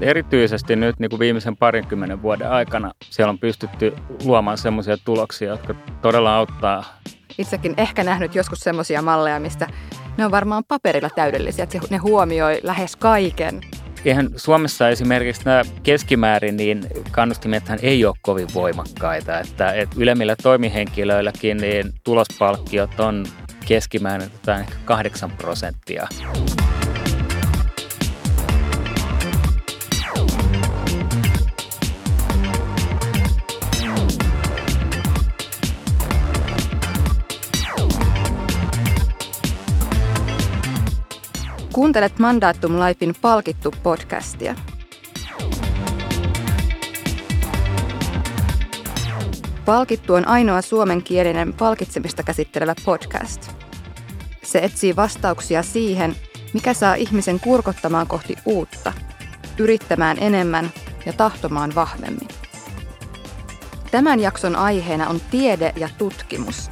Erityisesti 0.00 0.76
nyt 0.76 0.98
niin 0.98 1.10
kuin 1.10 1.20
viimeisen 1.20 1.56
parinkymmenen 1.56 2.22
vuoden 2.22 2.50
aikana 2.50 2.92
siellä 3.10 3.30
on 3.30 3.38
pystytty 3.38 3.94
luomaan 4.24 4.58
sellaisia 4.58 4.96
tuloksia, 5.04 5.48
jotka 5.48 5.74
todella 6.02 6.36
auttaa. 6.36 6.98
Itsekin 7.38 7.74
ehkä 7.76 8.04
nähnyt 8.04 8.34
joskus 8.34 8.60
sellaisia 8.60 9.02
malleja, 9.02 9.40
mistä 9.40 9.66
ne 10.16 10.24
on 10.24 10.30
varmaan 10.30 10.64
paperilla 10.68 11.10
täydellisiä, 11.10 11.62
että 11.62 11.78
ne 11.90 11.96
huomioi 11.96 12.60
lähes 12.62 12.96
kaiken. 12.96 13.60
Eihän 14.04 14.28
Suomessa 14.36 14.88
esimerkiksi 14.88 15.42
nämä 15.44 15.62
keskimäärin 15.82 16.56
niin 16.56 16.86
kannustimethan 17.10 17.78
ei 17.82 18.04
ole 18.04 18.14
kovin 18.22 18.48
voimakkaita. 18.54 19.40
Että, 19.40 19.72
että 19.72 19.96
ylemmillä 19.98 20.36
toimihenkilöilläkin 20.42 21.56
niin 21.56 21.92
tulospalkkiot 22.04 23.00
on 23.00 23.26
keskimäärin 23.66 24.30
ehkä 24.60 24.74
8 24.84 25.30
prosenttia. 25.30 26.08
Kuuntelet 41.78 42.18
Mandatum 42.18 42.72
Lifein 42.72 43.14
palkittu 43.20 43.74
podcastia. 43.82 44.54
Palkittu 49.64 50.14
on 50.14 50.28
ainoa 50.28 50.62
suomenkielinen 50.62 51.52
palkitsemista 51.52 52.22
käsittelevä 52.22 52.74
podcast. 52.84 53.50
Se 54.42 54.58
etsii 54.58 54.96
vastauksia 54.96 55.62
siihen, 55.62 56.16
mikä 56.54 56.74
saa 56.74 56.94
ihmisen 56.94 57.40
kurkottamaan 57.40 58.06
kohti 58.06 58.36
uutta, 58.44 58.92
yrittämään 59.58 60.16
enemmän 60.20 60.70
ja 61.06 61.12
tahtomaan 61.12 61.74
vahvemmin. 61.74 62.28
Tämän 63.90 64.20
jakson 64.20 64.56
aiheena 64.56 65.08
on 65.08 65.20
tiede 65.30 65.72
ja 65.76 65.88
tutkimus. 65.98 66.70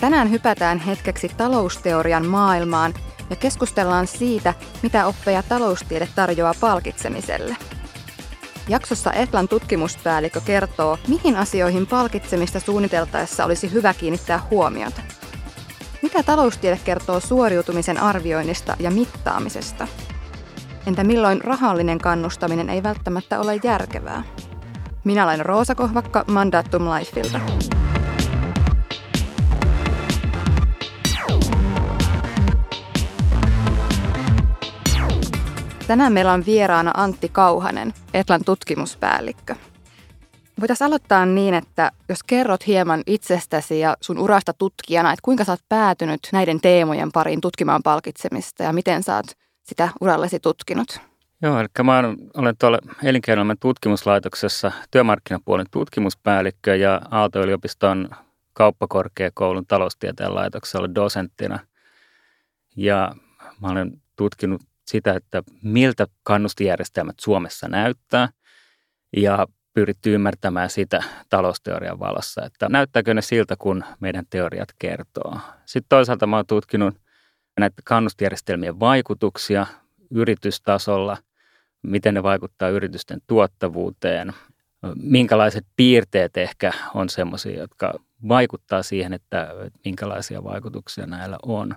Tänään 0.00 0.30
hypätään 0.30 0.78
hetkeksi 0.78 1.28
talousteorian 1.36 2.26
maailmaan– 2.26 2.94
ja 3.30 3.36
keskustellaan 3.36 4.06
siitä, 4.06 4.54
mitä 4.82 5.06
oppeja 5.06 5.42
taloustiede 5.42 6.08
tarjoaa 6.14 6.54
palkitsemiselle. 6.60 7.56
Jaksossa 8.68 9.12
Etlan 9.12 9.48
tutkimuspäällikkö 9.48 10.40
kertoo, 10.40 10.98
mihin 11.08 11.36
asioihin 11.36 11.86
palkitsemista 11.86 12.60
suunniteltaessa 12.60 13.44
olisi 13.44 13.72
hyvä 13.72 13.94
kiinnittää 13.94 14.40
huomiota. 14.50 15.00
Mitä 16.02 16.22
taloustiede 16.22 16.80
kertoo 16.84 17.20
suoriutumisen 17.20 18.00
arvioinnista 18.00 18.76
ja 18.78 18.90
mittaamisesta? 18.90 19.88
Entä 20.86 21.04
milloin 21.04 21.40
rahallinen 21.40 21.98
kannustaminen 21.98 22.70
ei 22.70 22.82
välttämättä 22.82 23.40
ole 23.40 23.60
järkevää? 23.64 24.22
Minä 25.04 25.24
olen 25.24 25.46
Roosa 25.46 25.74
Kohvakka 25.74 26.24
Mandatum 26.28 26.82
Lifeilta. 26.84 27.40
Tänään 35.86 36.12
meillä 36.12 36.32
on 36.32 36.46
vieraana 36.46 36.90
Antti 36.94 37.28
Kauhanen, 37.28 37.94
Etlan 38.14 38.44
tutkimuspäällikkö. 38.44 39.54
Voitaisiin 40.60 40.86
aloittaa 40.86 41.26
niin, 41.26 41.54
että 41.54 41.92
jos 42.08 42.22
kerrot 42.22 42.66
hieman 42.66 43.02
itsestäsi 43.06 43.80
ja 43.80 43.96
sun 44.00 44.18
urasta 44.18 44.52
tutkijana, 44.52 45.12
että 45.12 45.22
kuinka 45.22 45.44
sä 45.44 45.52
oot 45.52 45.60
päätynyt 45.68 46.20
näiden 46.32 46.60
teemojen 46.60 47.12
pariin 47.12 47.40
tutkimaan 47.40 47.82
palkitsemista 47.82 48.62
ja 48.62 48.72
miten 48.72 49.02
sä 49.02 49.16
oot 49.16 49.26
sitä 49.62 49.88
urallesi 50.00 50.40
tutkinut? 50.40 51.00
Joo, 51.42 51.60
eli 51.60 51.68
mä 51.84 51.98
olen 52.36 52.56
tuolla 52.58 52.78
elinkeinoelämän 53.02 53.58
tutkimuslaitoksessa 53.60 54.72
työmarkkinapuolen 54.90 55.66
tutkimuspäällikkö 55.70 56.76
ja 56.76 57.00
Aalto-yliopiston 57.10 58.10
kauppakorkeakoulun 58.52 59.66
taloustieteen 59.66 60.34
laitoksella 60.34 60.94
dosenttina. 60.94 61.58
Ja 62.76 63.14
mä 63.60 63.68
olen 63.68 64.02
tutkinut 64.16 64.62
sitä, 64.86 65.12
että 65.12 65.42
miltä 65.62 66.06
kannustijärjestelmät 66.22 67.16
Suomessa 67.20 67.68
näyttää 67.68 68.28
ja 69.16 69.46
pyritty 69.72 70.14
ymmärtämään 70.14 70.70
sitä 70.70 71.02
talousteorian 71.28 71.98
valossa, 71.98 72.44
että 72.44 72.68
näyttääkö 72.68 73.14
ne 73.14 73.22
siltä, 73.22 73.56
kun 73.58 73.84
meidän 74.00 74.24
teoriat 74.30 74.68
kertoo. 74.78 75.38
Sitten 75.66 75.88
toisaalta 75.88 76.26
mä 76.26 76.36
oon 76.36 76.46
tutkinut 76.46 76.94
näitä 77.60 77.82
kannustijärjestelmien 77.84 78.80
vaikutuksia 78.80 79.66
yritystasolla, 80.10 81.16
miten 81.82 82.14
ne 82.14 82.22
vaikuttaa 82.22 82.68
yritysten 82.68 83.20
tuottavuuteen, 83.26 84.32
minkälaiset 84.94 85.66
piirteet 85.76 86.36
ehkä 86.36 86.72
on 86.94 87.08
sellaisia, 87.08 87.58
jotka 87.58 87.94
vaikuttaa 88.28 88.82
siihen, 88.82 89.12
että 89.12 89.48
minkälaisia 89.84 90.44
vaikutuksia 90.44 91.06
näillä 91.06 91.38
on. 91.42 91.74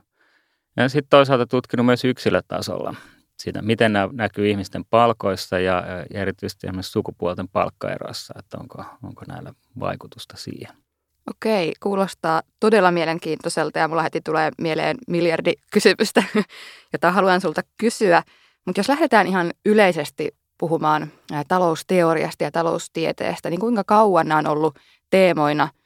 Ja 0.78 0.90
sitten 0.90 1.10
toisaalta 1.10 1.48
tutkinut 1.48 1.86
myös 1.86 2.06
yksilötasolla 2.06 2.96
sitä, 3.40 3.62
miten 3.62 3.94
nämä 3.94 4.10
näkyy 4.12 4.50
ihmisten 4.50 4.86
palkoissa 4.86 5.60
ja, 5.60 5.84
ja 6.14 6.22
erityisesti 6.22 6.68
esimerkiksi 6.68 6.92
sukupuolten 6.92 7.48
palkkaeroissa, 7.48 8.34
että 8.40 8.58
onko, 8.58 8.86
onko 9.04 9.24
näillä 9.28 9.54
vaikutusta 9.80 10.38
siihen. 10.38 10.76
Okei, 11.30 11.74
kuulostaa 11.80 12.42
todella 12.60 12.92
mielenkiintoiselta 12.92 13.80
ja 13.80 13.88
mulla 13.88 14.04
heti 14.04 14.22
tulee 14.22 14.52
mieleen 14.58 14.98
miljardi 15.08 15.54
kysymystä, 15.72 16.24
jota 16.94 17.12
haluan 17.12 17.42
sulta 17.42 17.62
kysyä. 17.78 18.24
Mutta 18.66 18.80
jos 18.80 18.90
lähdetään 18.90 19.28
ihan 19.28 19.54
yleisesti 19.66 20.36
puhumaan 20.58 21.12
talousteoriasta 21.48 22.44
ja 22.44 22.52
taloustieteestä, 22.52 23.50
niin 23.50 23.60
kuinka 23.60 23.84
kauan 23.84 24.28
nämä 24.28 24.40
on 24.40 24.48
ollut 24.48 24.80
teemoina– 25.10 25.70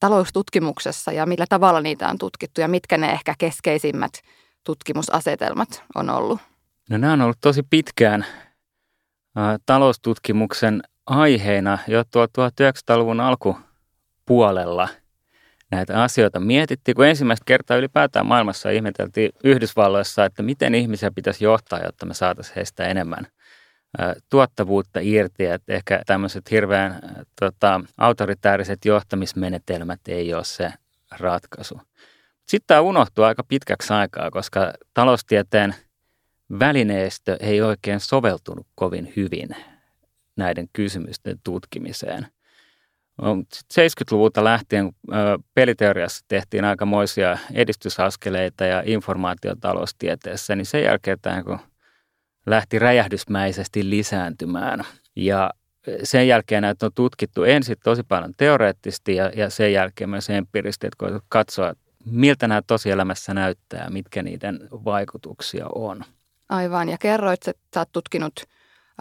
taloustutkimuksessa 0.00 1.12
ja 1.12 1.26
millä 1.26 1.44
tavalla 1.48 1.80
niitä 1.80 2.08
on 2.08 2.18
tutkittu 2.18 2.60
ja 2.60 2.68
mitkä 2.68 2.98
ne 2.98 3.12
ehkä 3.12 3.34
keskeisimmät 3.38 4.12
tutkimusasetelmat 4.64 5.82
on 5.94 6.10
ollut? 6.10 6.40
No 6.90 6.98
nämä 6.98 7.12
on 7.12 7.20
ollut 7.20 7.38
tosi 7.40 7.62
pitkään 7.70 8.26
taloustutkimuksen 9.66 10.82
aiheena 11.06 11.78
jo 11.88 12.02
1900-luvun 12.02 13.20
alkupuolella 13.20 14.88
näitä 15.70 16.02
asioita 16.02 16.40
mietittiin, 16.40 16.94
kun 16.94 17.06
ensimmäistä 17.06 17.44
kertaa 17.46 17.76
ylipäätään 17.76 18.26
maailmassa 18.26 18.70
ihmeteltiin 18.70 19.30
Yhdysvalloissa, 19.44 20.24
että 20.24 20.42
miten 20.42 20.74
ihmisiä 20.74 21.10
pitäisi 21.10 21.44
johtaa, 21.44 21.80
jotta 21.84 22.06
me 22.06 22.14
saataisiin 22.14 22.56
heistä 22.56 22.84
enemmän– 22.84 23.26
tuottavuutta 24.30 25.00
irti, 25.02 25.44
että 25.44 25.72
ehkä 25.72 26.02
tämmöiset 26.06 26.50
hirveän 26.50 27.00
tota, 27.40 27.80
autoritääriset 27.96 28.84
johtamismenetelmät 28.84 30.00
ei 30.08 30.34
ole 30.34 30.44
se 30.44 30.72
ratkaisu. 31.18 31.80
Sitten 32.48 32.66
tämä 32.66 32.80
unohtuu 32.80 33.24
aika 33.24 33.44
pitkäksi 33.44 33.92
aikaa, 33.92 34.30
koska 34.30 34.72
taloustieteen 34.94 35.74
välineistö 36.58 37.36
ei 37.40 37.62
oikein 37.62 38.00
soveltunut 38.00 38.66
kovin 38.74 39.12
hyvin 39.16 39.48
näiden 40.36 40.68
kysymysten 40.72 41.38
tutkimiseen. 41.44 42.26
70-luvulta 43.74 44.44
lähtien 44.44 44.92
peliteoriassa 45.54 46.24
tehtiin 46.28 46.64
aikamoisia 46.64 47.38
edistysaskeleita 47.54 48.64
ja 48.64 48.82
informaatiotaloustieteessä, 48.86 50.56
niin 50.56 50.66
sen 50.66 50.82
jälkeen 50.82 51.18
tämä 51.22 51.42
lähti 52.50 52.78
räjähdysmäisesti 52.78 53.90
lisääntymään. 53.90 54.84
Ja 55.16 55.50
sen 56.02 56.28
jälkeen 56.28 56.62
näitä 56.62 56.86
on 56.86 56.92
tutkittu 56.94 57.44
ensin 57.44 57.76
tosi 57.84 58.02
paljon 58.02 58.34
teoreettisesti 58.36 59.14
ja, 59.16 59.30
ja 59.36 59.50
sen 59.50 59.72
jälkeen 59.72 60.10
myös 60.10 60.30
empiirisesti, 60.30 60.86
että 60.86 61.20
katsoa, 61.28 61.74
miltä 62.04 62.48
nämä 62.48 62.62
tosielämässä 62.66 63.34
näyttää 63.34 63.90
mitkä 63.90 64.22
niiden 64.22 64.68
vaikutuksia 64.70 65.66
on. 65.74 66.04
Aivan, 66.48 66.88
ja 66.88 66.98
kerroit, 66.98 67.48
että 67.48 67.62
sä 67.74 67.80
oot 67.80 67.92
tutkinut 67.92 68.40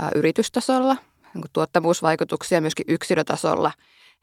ä, 0.03 0.09
yritystasolla, 0.15 0.97
niin 1.33 1.43
tuottavuusvaikutuksia 1.53 2.61
myöskin 2.61 2.85
yksilötasolla, 2.87 3.71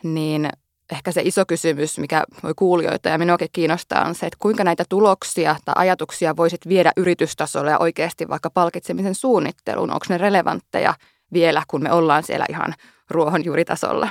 niin 0.02 0.48
ehkä 0.92 1.12
se 1.12 1.22
iso 1.24 1.46
kysymys, 1.46 1.98
mikä 1.98 2.24
voi 2.42 2.52
kuulijoita 2.56 3.08
ja 3.08 3.18
minuakin 3.18 3.48
kiinnostaa, 3.52 4.06
on 4.06 4.14
se, 4.14 4.26
että 4.26 4.36
kuinka 4.40 4.64
näitä 4.64 4.84
tuloksia 4.88 5.56
tai 5.64 5.74
ajatuksia 5.76 6.36
voisit 6.36 6.68
viedä 6.68 6.92
yritystasolle 6.96 7.70
ja 7.70 7.78
oikeasti 7.78 8.28
vaikka 8.28 8.50
palkitsemisen 8.50 9.14
suunnitteluun. 9.14 9.90
Onko 9.90 10.06
ne 10.08 10.18
relevantteja 10.18 10.94
vielä, 11.32 11.62
kun 11.68 11.82
me 11.82 11.92
ollaan 11.92 12.22
siellä 12.22 12.46
ihan 12.48 12.74
ruohonjuuritasolla? 13.10 14.08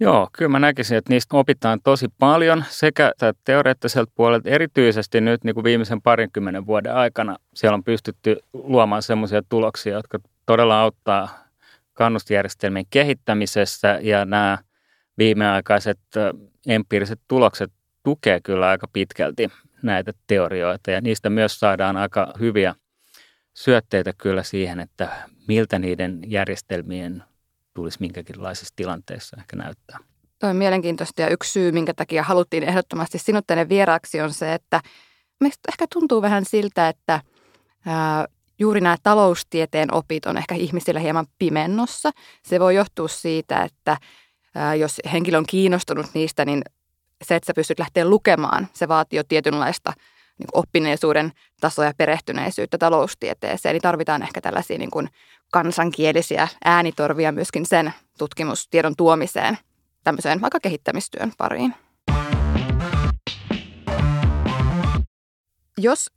Joo, 0.00 0.28
kyllä 0.32 0.48
mä 0.48 0.58
näkisin, 0.58 0.98
että 0.98 1.12
niistä 1.12 1.36
opitaan 1.36 1.80
tosi 1.84 2.08
paljon 2.18 2.64
sekä 2.68 3.12
teoreettiselta 3.44 4.12
puolelta 4.14 4.48
erityisesti 4.48 5.20
nyt 5.20 5.44
niin 5.44 5.54
kuin 5.54 5.64
viimeisen 5.64 6.02
parinkymmenen 6.02 6.66
vuoden 6.66 6.94
aikana. 6.94 7.36
Siellä 7.54 7.74
on 7.74 7.84
pystytty 7.84 8.36
luomaan 8.52 9.02
sellaisia 9.02 9.42
tuloksia, 9.48 9.92
jotka 9.92 10.18
todella 10.46 10.80
auttaa 10.80 11.28
kannustijärjestelmien 11.92 12.86
kehittämisessä 12.90 13.98
ja 14.02 14.24
nämä– 14.24 14.58
viimeaikaiset 15.20 15.98
empiiriset 16.66 17.20
tulokset 17.28 17.72
tukee 18.02 18.40
kyllä 18.40 18.68
aika 18.68 18.88
pitkälti 18.92 19.48
näitä 19.82 20.12
teorioita 20.26 20.90
ja 20.90 21.00
niistä 21.00 21.30
myös 21.30 21.60
saadaan 21.60 21.96
aika 21.96 22.32
hyviä 22.40 22.74
syötteitä 23.54 24.12
kyllä 24.18 24.42
siihen, 24.42 24.80
että 24.80 25.08
miltä 25.48 25.78
niiden 25.78 26.20
järjestelmien 26.26 27.22
tulisi 27.74 27.98
minkäkinlaisissa 28.00 28.74
tilanteissa 28.76 29.36
ehkä 29.40 29.56
näyttää. 29.56 29.98
Tuo 30.38 30.50
on 30.50 30.56
mielenkiintoista 30.56 31.22
ja 31.22 31.28
yksi 31.28 31.52
syy, 31.52 31.72
minkä 31.72 31.94
takia 31.94 32.22
haluttiin 32.22 32.62
ehdottomasti 32.62 33.18
sinut 33.18 33.46
tänne 33.46 33.68
vieraaksi 33.68 34.20
on 34.20 34.32
se, 34.32 34.54
että 34.54 34.80
meistä 35.40 35.60
ehkä 35.72 35.86
tuntuu 35.92 36.22
vähän 36.22 36.44
siltä, 36.44 36.88
että 36.88 37.20
ää, 37.86 38.26
juuri 38.58 38.80
nämä 38.80 38.96
taloustieteen 39.02 39.94
opit 39.94 40.26
on 40.26 40.36
ehkä 40.36 40.54
ihmisillä 40.54 41.00
hieman 41.00 41.26
pimennossa. 41.38 42.10
Se 42.42 42.60
voi 42.60 42.74
johtua 42.74 43.08
siitä, 43.08 43.62
että 43.62 43.96
ää, 44.54 44.74
jos 44.74 45.00
henkilö 45.12 45.38
on 45.38 45.46
kiinnostunut 45.46 46.06
niistä, 46.14 46.44
niin 46.44 46.62
se, 47.24 47.36
että 47.36 47.46
sä 47.46 47.54
pystyt 47.54 47.78
lähteä 47.78 48.04
lukemaan, 48.04 48.68
se 48.72 48.88
vaatii 48.88 49.16
jo 49.16 49.24
tietynlaista 49.24 49.92
niin 50.38 50.48
oppineisuuden 50.52 51.32
tasoa 51.60 51.84
ja 51.84 51.92
perehtyneisyyttä 51.96 52.78
taloustieteeseen. 52.78 53.70
Eli 53.70 53.80
tarvitaan 53.80 54.22
ehkä 54.22 54.40
tällaisia 54.40 54.78
niin 54.78 54.90
kuin 54.90 55.08
kansankielisiä 55.52 56.48
äänitorvia 56.64 57.32
myöskin 57.32 57.66
sen 57.66 57.94
tutkimustiedon 58.18 58.96
tuomiseen 58.96 59.58
tämmöiseen 60.04 60.40
vaikka 60.40 60.60
kehittämistyön 60.60 61.32
pariin. 61.38 61.74
Jos 65.78 66.10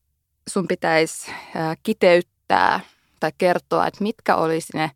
sun 0.50 0.68
pitäisi 0.68 1.31
kiteyttää 1.83 2.79
tai 3.19 3.31
kertoa, 3.38 3.88
että 3.88 4.03
mitkä 4.03 4.36
olisi 4.36 4.77
ne 4.77 4.91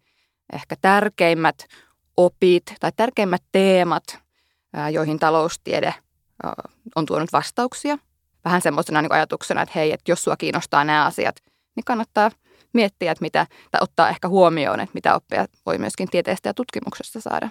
ehkä 0.54 0.75
tärkeimmät 0.81 1.68
opit 2.18 2.64
tai 2.80 2.92
tärkeimmät 2.96 3.44
teemat, 3.52 4.04
joihin 4.92 5.19
taloustiede 5.19 5.94
on 6.96 7.06
tuonut 7.06 7.34
vastauksia. 7.34 7.98
Vähän 8.46 8.62
semmoisena 8.62 9.02
niin 9.02 9.12
ajatuksena, 9.12 9.62
että 9.62 9.74
hei, 9.75 9.92
että 9.92 10.12
jos 10.12 10.24
sua 10.24 10.38
kiinnostaa 10.38 10.84
nämä 10.84 11.06
asiat, 11.06 11.36
niin 11.75 11.84
kannattaa 11.86 12.31
miettiä, 12.74 13.12
että 13.12 13.22
mitä, 13.22 13.48
tai 13.72 13.80
ottaa 13.84 14.10
ehkä 14.10 14.28
huomioon, 14.28 14.80
että 14.80 14.94
mitä 14.94 15.16
oppia 15.16 15.46
voi 15.66 15.78
myöskin 15.78 16.10
tieteestä 16.10 16.50
ja 16.50 16.54
tutkimuksesta 16.54 17.22
saada. 17.22 17.50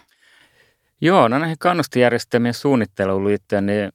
Joo, 1.00 1.28
no 1.28 1.38
näihin 1.38 1.58
kannustijärjestelmien 1.58 2.54
suunnitteluun 2.54 3.24
liittyen, 3.24 3.66
niin 3.66 3.92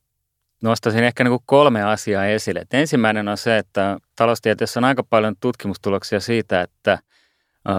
nostaisin 0.64 1.04
ehkä 1.04 1.24
niin 1.24 1.32
kuin 1.32 1.44
kolme 1.46 1.84
asiaa 1.84 2.26
esille. 2.26 2.60
Et 2.60 2.74
ensimmäinen 2.74 3.28
on 3.28 3.38
se, 3.38 3.58
että 3.58 3.98
taloustieteessä 4.16 4.80
on 4.80 4.84
aika 4.84 5.04
paljon 5.04 5.36
tutkimustuloksia 5.40 6.20
siitä, 6.20 6.62
että 6.62 7.00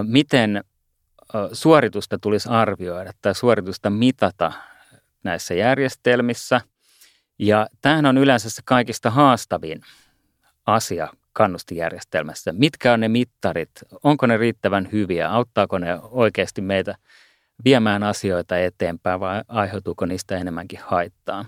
miten 0.03 0.65
suoritusta 1.52 2.19
tulisi 2.19 2.49
arvioida 2.49 3.12
tai 3.23 3.34
suoritusta 3.34 3.90
mitata 3.90 4.52
näissä 5.25 5.55
järjestelmissä. 5.55 6.61
Ja 7.38 7.67
tämähän 7.81 8.06
on 8.06 8.19
yleensä 8.19 8.50
se 8.50 8.62
kaikista 8.64 9.11
haastavin 9.11 9.81
asia 10.67 11.08
kannustijärjestelmässä. 11.32 12.52
Mitkä 12.52 12.93
on 12.93 13.00
ne 13.00 13.08
mittarit? 13.08 13.70
Onko 14.02 14.26
ne 14.26 14.37
riittävän 14.37 14.88
hyviä? 14.93 15.31
Auttaako 15.31 15.79
ne 15.79 15.99
oikeasti 16.02 16.61
meitä 16.61 16.94
viemään 17.64 18.02
asioita 18.02 18.58
eteenpäin 18.58 19.20
vai 19.20 19.43
aiheutuuko 19.49 20.06
niistä 20.06 20.37
enemmänkin 20.37 20.81
haittaa? 20.82 21.44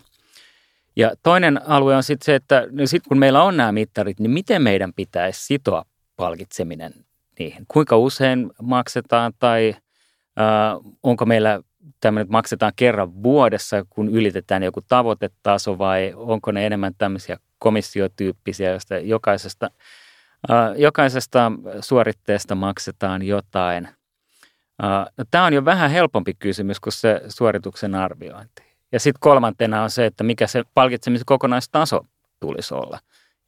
Ja 0.97 1.13
toinen 1.23 1.69
alue 1.69 1.97
on 1.97 2.03
sitten 2.03 2.25
se, 2.25 2.35
että 2.35 2.67
no 2.71 2.87
sit 2.87 3.03
kun 3.09 3.19
meillä 3.19 3.43
on 3.43 3.57
nämä 3.57 3.73
mittarit, 3.73 4.21
niin 4.21 4.31
miten 4.31 4.63
meidän 4.63 4.93
pitäisi 4.93 5.47
sitoa 5.47 5.85
palkitseminen 6.17 6.93
niihin? 7.39 7.65
Kuinka 7.69 7.97
usein 7.97 8.51
maksetaan 8.63 9.33
tai 9.39 9.75
äh, 10.41 10.95
onko 11.03 11.27
meillä 11.27 11.61
tämmöinen, 12.01 12.23
että 12.25 12.33
maksetaan 12.33 12.73
kerran 12.77 13.23
vuodessa, 13.23 13.85
kun 13.91 14.09
ylitetään 14.09 14.63
joku 14.63 14.81
tavoitetaso 14.89 15.79
vai 15.79 16.13
onko 16.17 16.53
ne 16.53 16.67
enemmän 16.67 16.93
tämmöisiä 16.99 17.37
komissiotyyppisiä, 17.59 18.71
joista 18.71 18.99
jokaisesta, 18.99 19.71
äh, 20.51 20.77
jokaisesta 20.77 21.53
suoritteesta 21.81 22.55
maksetaan 22.55 23.23
jotain. 23.23 23.89
Äh, 24.85 25.07
no, 25.19 25.25
tämä 25.31 25.45
on 25.45 25.53
jo 25.53 25.65
vähän 25.65 25.91
helpompi 25.91 26.35
kysymys 26.35 26.81
kuin 26.81 26.93
se 26.93 27.21
suorituksen 27.29 27.95
arviointi. 27.95 28.63
Ja 28.93 29.01
sitten 29.01 29.21
kolmantena 29.21 29.83
on 29.83 29.91
se, 29.91 30.07
että 30.07 30.25
mikä 30.25 30.47
se 30.47 30.63
palkitsemisen 30.75 31.25
kokonaistaso 31.27 32.07
tulisi 32.41 32.75
olla. 32.75 32.99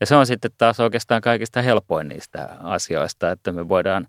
Ja 0.00 0.06
se 0.06 0.16
on 0.16 0.26
sitten 0.26 0.50
taas 0.58 0.80
oikeastaan 0.80 1.20
kaikista 1.20 1.62
helpoin 1.62 2.08
niistä 2.08 2.56
asioista, 2.60 3.30
että 3.30 3.52
me 3.52 3.68
voidaan 3.68 4.06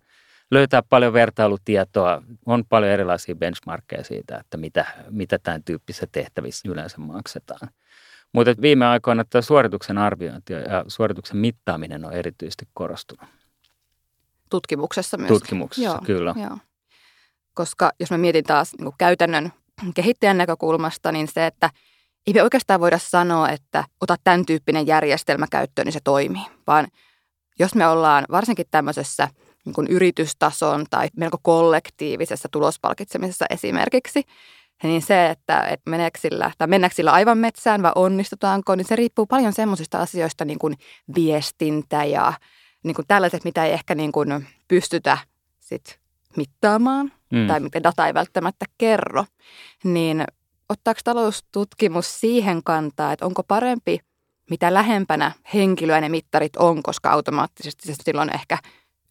löytää 0.51 0.81
paljon 0.89 1.13
vertailutietoa. 1.13 2.23
On 2.45 2.65
paljon 2.69 2.91
erilaisia 2.91 3.35
benchmarkkeja 3.35 4.03
siitä, 4.03 4.37
että 4.37 4.57
mitä, 4.57 4.85
mitä 5.09 5.39
tämän 5.39 5.63
tyyppisissä 5.63 6.07
tehtävissä 6.11 6.69
yleensä 6.69 6.97
maksetaan. 6.97 7.69
Mutta 8.33 8.55
viime 8.61 8.85
aikoina 8.85 9.23
tämä 9.29 9.41
suorituksen 9.41 9.97
arviointi 9.97 10.53
ja 10.53 10.85
suorituksen 10.87 11.37
mittaaminen 11.37 12.05
on 12.05 12.13
erityisesti 12.13 12.67
korostunut. 12.73 13.29
Tutkimuksessa 14.49 15.17
myös. 15.17 15.27
Tutkimuksessa, 15.27 15.89
joo, 15.89 16.01
kyllä. 16.05 16.35
Joo. 16.37 16.57
Koska 17.53 17.91
jos 17.99 18.11
mä 18.11 18.17
mietin 18.17 18.43
taas 18.43 18.71
niin 18.81 18.93
käytännön 18.97 19.51
kehittäjän 19.93 20.37
näkökulmasta, 20.37 21.11
niin 21.11 21.27
se, 21.27 21.45
että 21.45 21.69
ei 22.27 22.33
me 22.33 22.43
oikeastaan 22.43 22.79
voida 22.79 22.97
sanoa, 22.97 23.49
että 23.49 23.83
ota 24.01 24.15
tämän 24.23 24.45
tyyppinen 24.45 24.87
järjestelmä 24.87 25.45
käyttöön, 25.51 25.85
niin 25.85 25.93
se 25.93 25.99
toimii. 26.03 26.45
Vaan 26.67 26.87
jos 27.59 27.75
me 27.75 27.87
ollaan 27.87 28.25
varsinkin 28.31 28.65
tämmöisessä 28.71 29.27
niin 29.65 29.73
kuin 29.73 29.87
yritystason 29.87 30.85
tai 30.89 31.07
melko 31.15 31.37
kollektiivisessa 31.41 32.49
tulospalkitsemisessa 32.51 33.45
esimerkiksi, 33.49 34.23
niin 34.83 35.01
se, 35.01 35.29
että, 35.29 35.61
että 35.61 35.89
meneekö 35.89 36.19
sillä, 36.19 36.51
tai 36.57 36.67
mennäänkö 36.67 36.95
sillä 36.95 37.11
aivan 37.11 37.37
metsään 37.37 37.83
vai 37.83 37.91
onnistutaanko, 37.95 38.75
niin 38.75 38.87
se 38.87 38.95
riippuu 38.95 39.25
paljon 39.25 39.53
semmoisista 39.53 39.99
asioista 39.99 40.45
niin 40.45 40.59
kuin 40.59 40.75
viestintä 41.15 42.03
ja 42.03 42.33
niin 42.83 42.95
kuin 42.95 43.05
tällaiset, 43.07 43.43
mitä 43.43 43.65
ei 43.65 43.73
ehkä 43.73 43.95
niin 43.95 44.11
kuin 44.11 44.47
pystytä 44.67 45.17
sit 45.59 45.99
mittaamaan 46.35 47.11
mm. 47.31 47.47
tai 47.47 47.59
mitä 47.59 47.83
data 47.83 48.07
ei 48.07 48.13
välttämättä 48.13 48.65
kerro, 48.77 49.25
niin 49.83 50.23
ottaako 50.69 50.99
taloustutkimus 51.03 52.19
siihen 52.19 52.63
kantaa, 52.63 53.11
että 53.11 53.25
onko 53.25 53.43
parempi, 53.43 53.99
mitä 54.49 54.73
lähempänä 54.73 55.31
henkilöä 55.53 56.01
ne 56.01 56.09
mittarit 56.09 56.55
on, 56.55 56.83
koska 56.83 57.11
automaattisesti 57.11 57.93
silloin 58.03 58.35
ehkä 58.35 58.57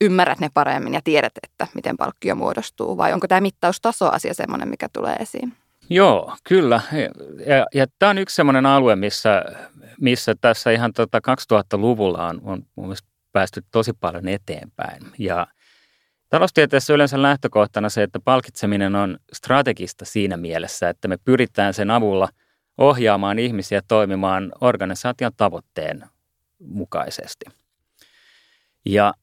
ymmärrät 0.00 0.40
ne 0.40 0.50
paremmin 0.54 0.94
ja 0.94 1.00
tiedät, 1.04 1.32
että 1.42 1.66
miten 1.74 1.96
palkkio 1.96 2.34
muodostuu, 2.34 2.96
vai 2.96 3.12
onko 3.12 3.28
tämä 3.28 3.40
mittaustasoasia 3.40 4.34
sellainen, 4.34 4.68
mikä 4.68 4.88
tulee 4.92 5.16
esiin? 5.16 5.52
Joo, 5.90 6.36
kyllä. 6.44 6.80
Ja, 7.46 7.66
ja 7.74 7.86
tämä 7.98 8.10
on 8.10 8.18
yksi 8.18 8.36
sellainen 8.36 8.66
alue, 8.66 8.96
missä, 8.96 9.44
missä 10.00 10.34
tässä 10.40 10.70
ihan 10.70 10.92
tota 10.92 11.18
2000-luvulla 11.18 12.26
on, 12.26 12.40
on 12.44 12.62
mun 12.76 12.94
päästy 13.32 13.62
tosi 13.70 13.92
paljon 13.92 14.28
eteenpäin. 14.28 15.02
Ja 15.18 15.46
Taloustieteessä 16.36 16.94
yleensä 16.94 17.22
lähtökohtana 17.22 17.88
se, 17.88 18.02
että 18.02 18.20
palkitseminen 18.20 18.94
on 18.94 19.18
strategista 19.32 20.04
siinä 20.04 20.36
mielessä, 20.36 20.88
että 20.88 21.08
me 21.08 21.16
pyritään 21.16 21.74
sen 21.74 21.90
avulla 21.90 22.28
ohjaamaan 22.78 23.38
ihmisiä 23.38 23.82
toimimaan 23.88 24.52
organisaation 24.60 25.32
tavoitteen 25.36 26.04
mukaisesti. 26.58 27.44
Ja 28.86 29.14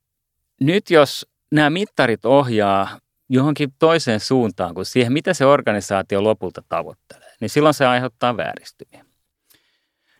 nyt 0.62 0.89
jos 0.89 1.27
nämä 1.51 1.70
mittarit 1.70 2.25
ohjaa 2.25 3.00
johonkin 3.29 3.74
toiseen 3.79 4.20
suuntaan 4.20 4.74
kuin 4.74 4.86
siihen, 4.86 5.13
mitä 5.13 5.34
se 5.34 5.46
organisaatio 5.46 6.24
lopulta 6.24 6.63
tavoittelee, 6.70 7.34
niin 7.41 7.50
silloin 7.50 7.74
se 7.74 7.86
aiheuttaa 7.86 8.38
vääristymiä. 8.38 9.05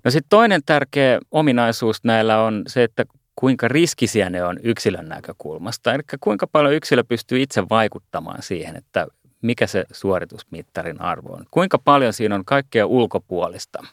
No 0.04 0.12
sitten 0.12 0.30
toinen 0.30 0.62
tärkeä 0.66 1.20
ominaisuus 1.32 2.04
näillä 2.04 2.44
on 2.44 2.64
se, 2.68 2.84
että 2.84 3.06
kuinka 3.36 3.68
riskisiä 3.68 4.30
ne 4.30 4.44
on 4.44 4.60
yksilön 4.64 5.10
näkökulmasta. 5.10 5.94
Eli 5.94 6.04
kuinka 6.20 6.48
paljon 6.48 6.74
yksilö 6.74 7.04
pystyy 7.04 7.42
itse 7.42 7.64
vaikuttamaan 7.70 8.44
siihen, 8.44 8.76
että 8.76 9.08
mikä 9.42 9.68
se 9.68 9.86
suoritusmittarin 9.92 11.02
arvo 11.02 11.34
on. 11.34 11.46
Kuinka 11.52 11.80
paljon 11.80 12.14
siinä 12.14 12.36
on 12.36 12.46
kaikkea 12.46 12.86
ulkopuolista. 12.86 13.84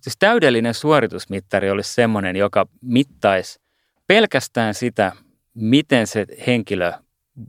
Siis 0.00 0.16
täydellinen 0.18 0.74
suoritusmittari 0.74 1.70
olisi 1.70 1.94
semmoinen, 1.94 2.36
joka 2.36 2.66
mittaisi 2.80 3.60
pelkästään 4.06 4.74
sitä, 4.74 5.12
miten 5.54 6.06
se 6.06 6.26
henkilö 6.46 6.92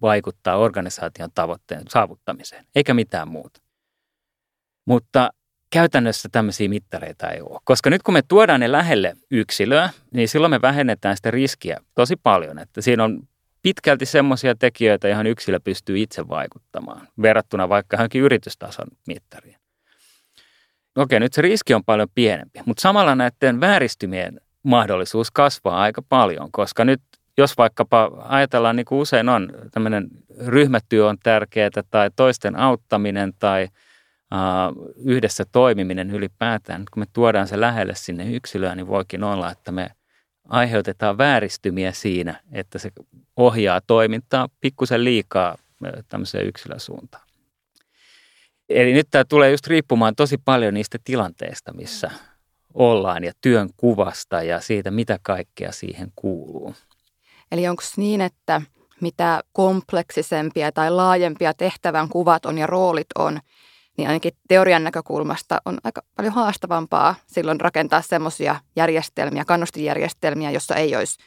vaikuttaa 0.01 0.57
organisaation 0.57 1.29
tavoitteen 1.35 1.83
saavuttamiseen, 1.89 2.65
eikä 2.75 2.93
mitään 2.93 3.27
muuta. 3.27 3.61
Mutta 4.85 5.29
käytännössä 5.69 6.29
tämmöisiä 6.31 6.69
mittareita 6.69 7.29
ei 7.29 7.41
ole. 7.41 7.59
Koska 7.63 7.89
nyt 7.89 8.03
kun 8.03 8.13
me 8.13 8.21
tuodaan 8.27 8.59
ne 8.59 8.71
lähelle 8.71 9.17
yksilöä, 9.31 9.89
niin 10.13 10.27
silloin 10.27 10.51
me 10.51 10.61
vähennetään 10.61 11.15
sitä 11.15 11.31
riskiä 11.31 11.79
tosi 11.95 12.15
paljon. 12.15 12.59
Että 12.59 12.81
siinä 12.81 13.03
on 13.03 13.27
pitkälti 13.61 14.05
semmoisia 14.05 14.55
tekijöitä, 14.55 15.07
joihin 15.07 15.27
yksilö 15.27 15.59
pystyy 15.59 15.97
itse 15.99 16.27
vaikuttamaan, 16.27 17.07
verrattuna 17.21 17.69
vaikka 17.69 17.95
johonkin 17.97 18.21
yritystason 18.21 18.87
mittariin. 19.07 19.55
Okei, 20.95 21.19
nyt 21.19 21.33
se 21.33 21.41
riski 21.41 21.73
on 21.73 21.83
paljon 21.83 22.07
pienempi, 22.15 22.59
mutta 22.65 22.81
samalla 22.81 23.15
näiden 23.15 23.59
vääristymien 23.59 24.41
mahdollisuus 24.63 25.31
kasvaa 25.31 25.81
aika 25.81 26.01
paljon, 26.01 26.51
koska 26.51 26.85
nyt 26.85 27.01
jos 27.37 27.57
vaikkapa 27.57 28.11
ajatellaan, 28.23 28.75
niin 28.75 28.85
kuin 28.85 28.99
usein 28.99 29.29
on, 29.29 29.49
tämmöinen 29.71 30.07
ryhmätyö 30.45 31.07
on 31.07 31.17
tärkeää 31.23 31.69
tai 31.89 32.09
toisten 32.15 32.55
auttaminen 32.55 33.33
tai– 33.39 33.67
yhdessä 34.95 35.45
toimiminen 35.51 36.11
ylipäätään. 36.11 36.83
Kun 36.93 37.01
me 37.01 37.05
tuodaan 37.13 37.47
se 37.47 37.59
lähelle 37.59 37.95
sinne 37.95 38.31
yksilöön, 38.31 38.77
niin 38.77 38.87
voikin 38.87 39.23
olla, 39.23 39.51
että 39.51 39.71
me 39.71 39.89
aiheutetaan 40.49 41.17
vääristymiä 41.17 41.91
siinä, 41.91 42.41
että 42.51 42.79
se 42.79 42.91
ohjaa 43.37 43.81
toimintaa 43.81 44.49
pikkusen 44.61 45.03
liikaa 45.03 45.57
tämmöiseen 46.07 46.47
yksilösuuntaan. 46.47 47.27
Eli 48.69 48.93
nyt 48.93 49.07
tämä 49.11 49.25
tulee 49.25 49.51
just 49.51 49.67
riippumaan 49.67 50.15
tosi 50.15 50.37
paljon 50.37 50.73
niistä 50.73 50.97
tilanteista, 51.03 51.73
missä 51.73 52.11
ollaan 52.73 53.23
ja 53.23 53.31
työn 53.41 53.69
kuvasta 53.77 54.43
ja 54.43 54.61
siitä, 54.61 54.91
mitä 54.91 55.19
kaikkea 55.21 55.71
siihen 55.71 56.11
kuuluu. 56.15 56.75
Eli 57.51 57.67
onko 57.67 57.83
niin, 57.97 58.21
että 58.21 58.61
mitä 59.01 59.41
kompleksisempia 59.53 60.71
tai 60.71 60.91
laajempia 60.91 61.53
tehtävän 61.53 62.09
kuvat 62.09 62.45
on 62.45 62.57
ja 62.57 62.67
roolit 62.67 63.07
on, 63.17 63.39
niin 63.97 64.07
ainakin 64.07 64.33
teorian 64.47 64.83
näkökulmasta 64.83 65.61
on 65.65 65.77
aika 65.83 66.01
paljon 66.15 66.33
haastavampaa 66.33 67.15
silloin 67.27 67.61
rakentaa 67.61 68.01
semmoisia 68.01 68.55
järjestelmiä, 68.75 69.45
kannustinjärjestelmiä, 69.45 70.51
jossa 70.51 70.75
ei 70.75 70.95
olisi 70.95 71.17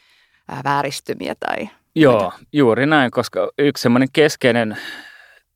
vääristymiä 0.63 1.35
tai... 1.39 1.69
Joo, 1.95 2.31
mitä. 2.37 2.49
juuri 2.53 2.85
näin, 2.85 3.11
koska 3.11 3.49
yksi 3.57 3.81
semmoinen 3.81 4.09
keskeinen 4.13 4.77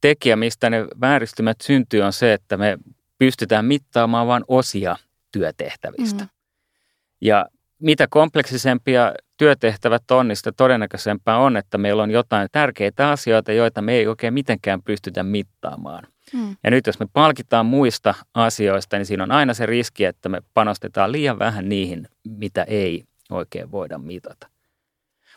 tekijä, 0.02 0.36
mistä 0.36 0.70
ne 0.70 0.86
vääristymät 1.02 1.62
syntyy, 1.62 2.02
on 2.02 2.14
se, 2.14 2.34
että 2.34 2.58
me 2.58 2.78
pystytään 3.18 3.66
mittaamaan 3.66 4.28
vain 4.28 4.44
osia 4.48 4.96
työtehtävistä. 5.32 6.24
Mm. 6.24 6.30
Ja 7.22 7.46
mitä 7.80 8.08
kompleksisempia 8.10 9.14
työtehtävät 9.38 10.12
on, 10.12 10.28
niin 10.28 10.36
sitä 10.36 10.52
todennäköisempää 10.52 11.38
on, 11.38 11.58
että 11.58 11.78
meillä 11.78 12.04
on 12.04 12.12
jotain 12.12 12.48
tärkeitä 12.52 13.10
asioita, 13.10 13.52
joita 13.52 13.82
me 13.82 13.94
ei 13.94 14.08
oikein 14.08 14.34
mitenkään 14.34 14.84
pystytä 14.84 15.24
mittaamaan. 15.24 16.08
Mm. 16.34 16.56
Ja 16.64 16.72
nyt 16.72 16.88
jos 16.88 17.00
me 17.00 17.06
palkitaan 17.14 17.66
muista 17.66 18.14
asioista, 18.34 18.98
niin 18.98 19.06
siinä 19.06 19.24
on 19.24 19.32
aina 19.32 19.54
se 19.54 19.66
riski, 19.66 20.06
että 20.06 20.30
me 20.30 20.42
panostetaan 20.54 21.12
liian 21.12 21.40
vähän 21.40 21.70
niihin, 21.70 22.08
mitä 22.28 22.64
ei 22.64 23.04
oikein 23.30 23.72
voida 23.72 23.98
mitata. 23.98 24.48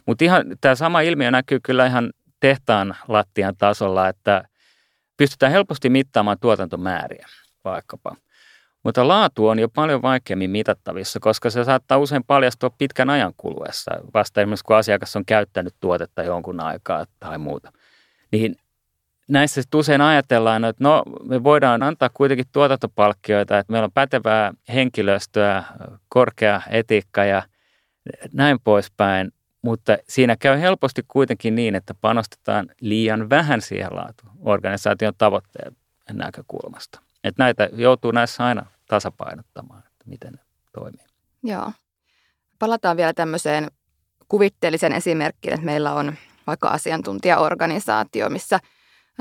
Mutta 0.06 0.24
ihan 0.24 0.44
tämä 0.60 0.74
sama 0.74 1.00
ilmiö 1.00 1.30
näkyy 1.30 1.60
kyllä 1.62 1.86
ihan 1.86 2.12
tehtaan 2.40 2.96
lattian 3.08 3.56
tasolla, 3.56 4.08
että 4.08 4.44
pystytään 5.16 5.52
helposti 5.52 5.90
mittaamaan 5.90 6.38
tuotantomääriä 6.40 7.28
vaikkapa. 7.64 8.16
Mutta 8.82 9.08
laatu 9.08 9.46
on 9.46 9.58
jo 9.58 9.68
paljon 9.68 10.02
vaikeammin 10.02 10.50
mitattavissa, 10.50 11.20
koska 11.20 11.50
se 11.50 11.64
saattaa 11.64 11.98
usein 11.98 12.24
paljastua 12.24 12.70
pitkän 12.78 13.10
ajan 13.10 13.32
kuluessa, 13.36 13.90
vasta 14.14 14.40
esimerkiksi 14.40 14.64
kun 14.64 14.76
asiakas 14.76 15.16
on 15.16 15.24
käyttänyt 15.24 15.74
tuotetta 15.80 16.22
jonkun 16.22 16.60
aikaa 16.60 17.06
tai 17.20 17.38
muuta. 17.38 17.72
Niin 18.32 18.56
näissä 19.28 19.62
usein 19.74 20.00
ajatellaan, 20.00 20.64
että 20.64 20.84
no 20.84 21.02
me 21.24 21.44
voidaan 21.44 21.82
antaa 21.82 22.10
kuitenkin 22.14 22.46
tuotantopalkkioita, 22.52 23.58
että 23.58 23.72
meillä 23.72 23.84
on 23.84 23.92
pätevää 23.92 24.52
henkilöstöä, 24.74 25.64
korkea 26.08 26.62
etiikka 26.70 27.24
ja 27.24 27.42
näin 28.32 28.60
poispäin, 28.64 29.32
mutta 29.62 29.98
siinä 30.08 30.36
käy 30.36 30.60
helposti 30.60 31.04
kuitenkin 31.08 31.54
niin, 31.54 31.74
että 31.74 31.94
panostetaan 31.94 32.68
liian 32.80 33.30
vähän 33.30 33.60
siihen 33.60 33.96
laatuun 33.96 34.32
organisaation 34.40 35.12
tavoitteen 35.18 35.76
näkökulmasta. 36.12 37.00
Että 37.24 37.42
näitä 37.42 37.68
joutuu 37.72 38.10
näissä 38.10 38.44
aina 38.44 38.66
tasapainottamaan, 38.86 39.78
että 39.78 40.04
miten 40.06 40.32
ne 40.32 40.38
toimii. 40.72 41.06
Joo. 41.42 41.72
Palataan 42.58 42.96
vielä 42.96 43.12
tämmöiseen 43.12 43.70
kuvitteellisen 44.28 44.92
esimerkkiin, 44.92 45.54
että 45.54 45.66
meillä 45.66 45.92
on 45.92 46.14
vaikka 46.46 46.68
asiantuntijaorganisaatio, 46.68 48.30
missä 48.30 48.58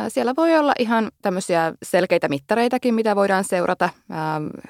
siellä 0.07 0.33
voi 0.37 0.57
olla 0.57 0.73
ihan 0.79 1.11
tämmöisiä 1.21 1.73
selkeitä 1.83 2.29
mittareitakin, 2.29 2.93
mitä 2.93 3.15
voidaan 3.15 3.43
seurata 3.43 3.89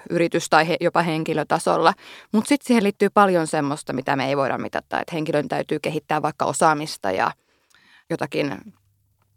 yritys- 0.10 0.50
tai 0.50 0.78
jopa 0.82 1.02
henkilötasolla. 1.02 1.94
Mutta 2.32 2.50
sitten 2.50 2.68
siihen 2.68 2.84
liittyy 2.84 3.10
paljon 3.10 3.48
semmoista, 3.48 3.94
mitä 3.94 4.16
me 4.16 4.28
ei 4.28 4.38
voida 4.38 4.58
mitata. 4.58 5.00
Että 5.00 5.16
henkilön 5.16 5.48
täytyy 5.48 5.80
kehittää 5.80 6.22
vaikka 6.22 6.46
osaamista 6.46 7.12
ja 7.12 7.32
jotakin 8.10 8.74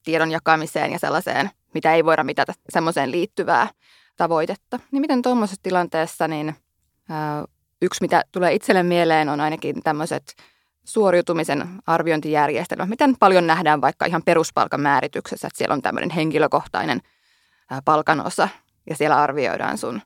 tiedon 0.04 0.30
jakamiseen 0.30 0.92
ja 0.92 0.98
sellaiseen, 0.98 1.50
mitä 1.74 1.94
ei 1.94 2.04
voida 2.04 2.24
mitata, 2.24 2.52
semmoiseen 2.68 3.10
liittyvää 3.10 3.68
tavoitetta. 4.16 4.80
Niin 4.90 5.00
miten 5.00 5.22
tuommoisessa 5.22 5.62
tilanteessa, 5.62 6.28
niin 6.28 6.54
yksi 7.82 8.02
mitä 8.02 8.24
tulee 8.32 8.52
itselle 8.52 8.82
mieleen 8.82 9.28
on 9.28 9.40
ainakin 9.40 9.82
tämmöiset 9.82 10.36
suoriutumisen 10.92 11.68
arviointijärjestelmä. 11.86 12.86
Miten 12.86 13.16
paljon 13.20 13.46
nähdään 13.46 13.80
vaikka 13.80 14.06
ihan 14.06 14.22
peruspalkan 14.24 14.80
määrityksessä, 14.80 15.46
että 15.46 15.58
siellä 15.58 15.72
on 15.72 15.82
tämmöinen 15.82 16.10
henkilökohtainen 16.10 17.00
palkanosa 17.84 18.48
ja 18.90 18.96
siellä 18.96 19.16
arvioidaan 19.16 19.78
sun, 19.78 20.00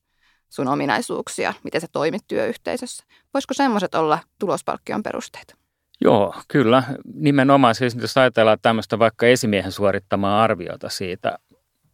sun 0.48 0.68
ominaisuuksia, 0.68 1.54
miten 1.64 1.80
sä 1.80 1.86
toimit 1.92 2.22
työyhteisössä. 2.28 3.04
Voisiko 3.34 3.54
semmoiset 3.54 3.94
olla 3.94 4.18
tulospalkkion 4.38 5.02
perusteita? 5.02 5.54
Joo, 6.00 6.34
kyllä. 6.48 6.82
Nimenomaan 7.14 7.74
siis 7.74 7.94
jos 7.94 8.16
ajatellaan 8.16 8.58
tämmöistä 8.62 8.98
vaikka 8.98 9.26
esimiehen 9.26 9.72
suorittamaa 9.72 10.42
arviota 10.42 10.88
siitä, 10.88 11.38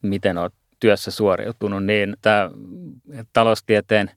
miten 0.03 0.39
olet 0.39 0.55
työssä 0.81 1.11
suoriutunut, 1.11 1.85
niin 1.85 2.17
tämä 2.23 2.51
taloustieteen 3.33 4.11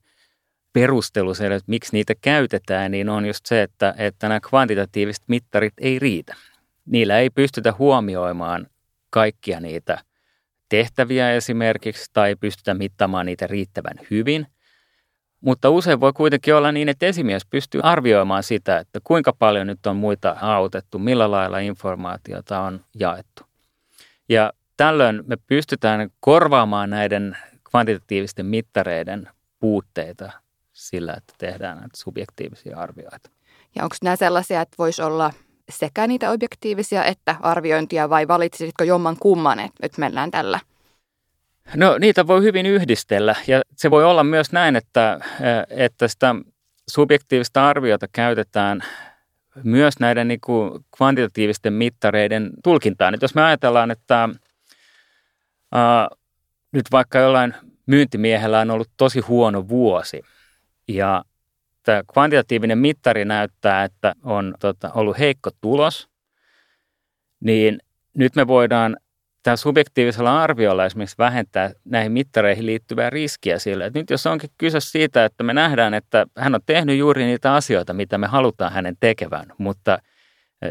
perustelu 0.74 1.34
siellä, 1.34 1.56
että 1.56 1.70
miksi 1.70 1.94
niitä 1.94 2.14
käytetään, 2.22 2.92
niin 2.92 3.10
on 3.10 3.26
just 3.26 3.46
se, 3.46 3.62
että, 3.62 3.96
että 3.98 4.28
nämä 4.28 4.40
kvantitatiiviset 4.40 5.24
mittarit 5.28 5.74
ei 5.78 6.00
riitä. 6.00 6.36
Niillä 6.86 7.20
ei 7.20 7.30
pystytä 7.30 7.74
huomioimaan 7.80 8.68
kaikkia 9.10 9.60
niitä 9.60 9.98
tehtäviä 10.70 11.32
esimerkiksi 11.32 12.10
tai 12.14 12.36
pystytä 12.36 12.74
mittaamaan 12.74 13.26
niitä 13.26 13.48
riittävän 13.48 14.00
hyvin. 14.12 14.48
Mutta 15.42 15.70
usein 15.70 16.00
voi 16.00 16.14
kuitenkin 16.14 16.56
olla 16.56 16.72
niin, 16.72 16.90
että 16.90 17.06
esimies 17.06 17.46
pystyy 17.46 17.82
arvioimaan 17.84 18.44
sitä, 18.44 18.78
että 18.78 19.00
kuinka 19.04 19.34
paljon 19.40 19.68
nyt 19.68 19.86
on 19.86 19.96
muita 19.96 20.36
autettu, 20.42 21.00
millä 21.00 21.32
lailla 21.32 21.60
informaatiota 21.60 22.60
on 22.60 22.86
jaettu. 23.00 23.44
Ja 24.30 24.54
tällöin 24.78 25.24
me 25.28 25.38
pystytään 25.48 26.10
korvaamaan 26.20 26.90
näiden 26.90 27.38
kvantitatiivisten 27.70 28.46
mittareiden 28.46 29.30
puutteita 29.60 30.43
sillä, 30.90 31.14
että 31.18 31.34
tehdään 31.38 31.78
näitä 31.78 31.98
subjektiivisia 31.98 32.78
arvioita. 32.78 33.30
Ja 33.76 33.84
onko 33.84 33.96
nämä 34.04 34.16
sellaisia, 34.16 34.62
että 34.62 34.76
voisi 34.78 35.02
olla 35.02 35.34
sekä 35.70 36.08
niitä 36.08 36.32
objektiivisia 36.32 37.06
että 37.06 37.36
arviointia 37.42 38.10
vai 38.10 38.28
valitsisitko 38.28 38.84
jomman 38.84 39.18
kumman, 39.20 39.60
että 39.60 39.84
nyt 39.84 39.98
mennään 39.98 40.32
tällä? 40.32 40.60
No 41.76 41.98
niitä 41.98 42.28
voi 42.28 42.42
hyvin 42.42 42.66
yhdistellä 42.66 43.36
ja 43.48 43.62
se 43.76 43.92
voi 43.92 44.04
olla 44.04 44.24
myös 44.24 44.52
näin, 44.52 44.76
että, 44.76 45.20
että 45.70 46.08
sitä 46.08 46.36
subjektiivista 46.90 47.70
arviota 47.70 48.08
käytetään 48.12 48.84
myös 49.64 50.00
näiden 50.00 50.28
niin 50.28 50.42
kuin 50.42 50.86
kvantitatiivisten 50.98 51.74
mittareiden 51.74 52.52
tulkintaan. 52.64 53.14
Nyt 53.14 53.22
jos 53.22 53.36
me 53.36 53.44
ajatellaan, 53.44 53.92
että 53.92 54.30
ää, 55.72 56.08
nyt 56.72 56.86
vaikka 56.92 57.20
jollain 57.20 57.54
myyntimiehellä 57.86 58.60
on 58.60 58.72
ollut 58.72 58.90
tosi 58.98 59.20
huono 59.20 59.68
vuosi– 59.68 60.22
ja 60.88 61.24
tämä 61.84 62.04
kvantitatiivinen 62.14 62.78
mittari 62.78 63.26
näyttää, 63.26 63.84
että 63.84 64.14
on 64.24 64.54
tota, 64.60 64.92
ollut 64.94 65.20
heikko 65.20 65.50
tulos, 65.62 66.10
niin 67.40 67.80
nyt 68.14 68.36
me 68.36 68.48
voidaan 68.48 68.98
tämä 69.44 69.56
subjektiivisella 69.56 70.44
arviolla 70.44 70.86
esimerkiksi 70.86 71.18
vähentää 71.18 71.72
näihin 71.86 72.12
mittareihin 72.12 72.66
liittyvää 72.66 73.10
riskiä 73.10 73.60
sille. 73.60 73.86
Että 73.86 74.00
nyt 74.00 74.10
jos 74.10 74.28
onkin 74.28 74.50
kyse 74.58 74.80
siitä, 74.80 75.26
että 75.26 75.44
me 75.44 75.54
nähdään, 75.54 75.94
että 75.94 76.26
hän 76.38 76.56
on 76.56 76.62
tehnyt 76.66 76.98
juuri 76.98 77.26
niitä 77.26 77.54
asioita, 77.54 77.94
mitä 77.94 78.18
me 78.18 78.28
halutaan 78.28 78.74
hänen 78.74 78.98
tekevän, 79.00 79.46
mutta 79.58 79.98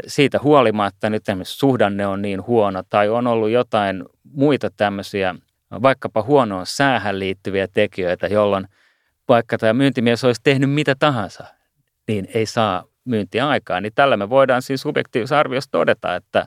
siitä 0.07 0.39
huolimatta 0.43 1.09
nyt 1.09 1.29
esimerkiksi 1.29 1.57
suhdanne 1.57 2.07
on 2.07 2.21
niin 2.21 2.47
huono 2.47 2.83
tai 2.89 3.09
on 3.09 3.27
ollut 3.27 3.49
jotain 3.49 4.03
muita 4.23 4.69
tämmöisiä, 4.69 5.35
vaikkapa 5.81 6.21
huonoon 6.21 6.65
säähän 6.65 7.19
liittyviä 7.19 7.67
tekijöitä, 7.67 8.27
jolloin– 8.27 8.67
vaikka 9.33 9.57
tämä 9.57 9.73
myyntimies 9.73 10.23
olisi 10.23 10.41
tehnyt 10.43 10.71
mitä 10.71 10.95
tahansa, 10.95 11.43
niin 12.07 12.27
ei 12.33 12.45
saa 12.45 12.83
myyntiaikaa. 13.05 13.81
Niin 13.81 13.93
tällä 13.95 14.17
me 14.17 14.29
voidaan 14.29 14.61
siis 14.61 14.81
subjektiivisessa 14.81 15.39
arviossa 15.39 15.71
todeta, 15.71 16.15
että 16.15 16.45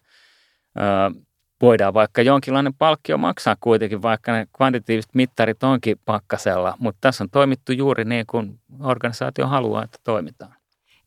ö, 0.76 1.20
voidaan 1.62 1.94
vaikka 1.94 2.22
jonkinlainen 2.22 2.74
palkkio 2.74 3.18
maksaa 3.18 3.56
kuitenkin, 3.60 4.02
vaikka 4.02 4.32
ne 4.32 4.46
kvantitiiviset 4.56 5.14
mittarit 5.14 5.62
onkin 5.62 5.96
pakkasella, 6.04 6.74
mutta 6.78 6.98
tässä 7.00 7.24
on 7.24 7.30
toimittu 7.30 7.72
juuri 7.72 8.04
niin 8.04 8.26
kuin 8.26 8.60
organisaatio 8.80 9.46
haluaa, 9.46 9.84
että 9.84 9.98
toimitaan. 10.04 10.54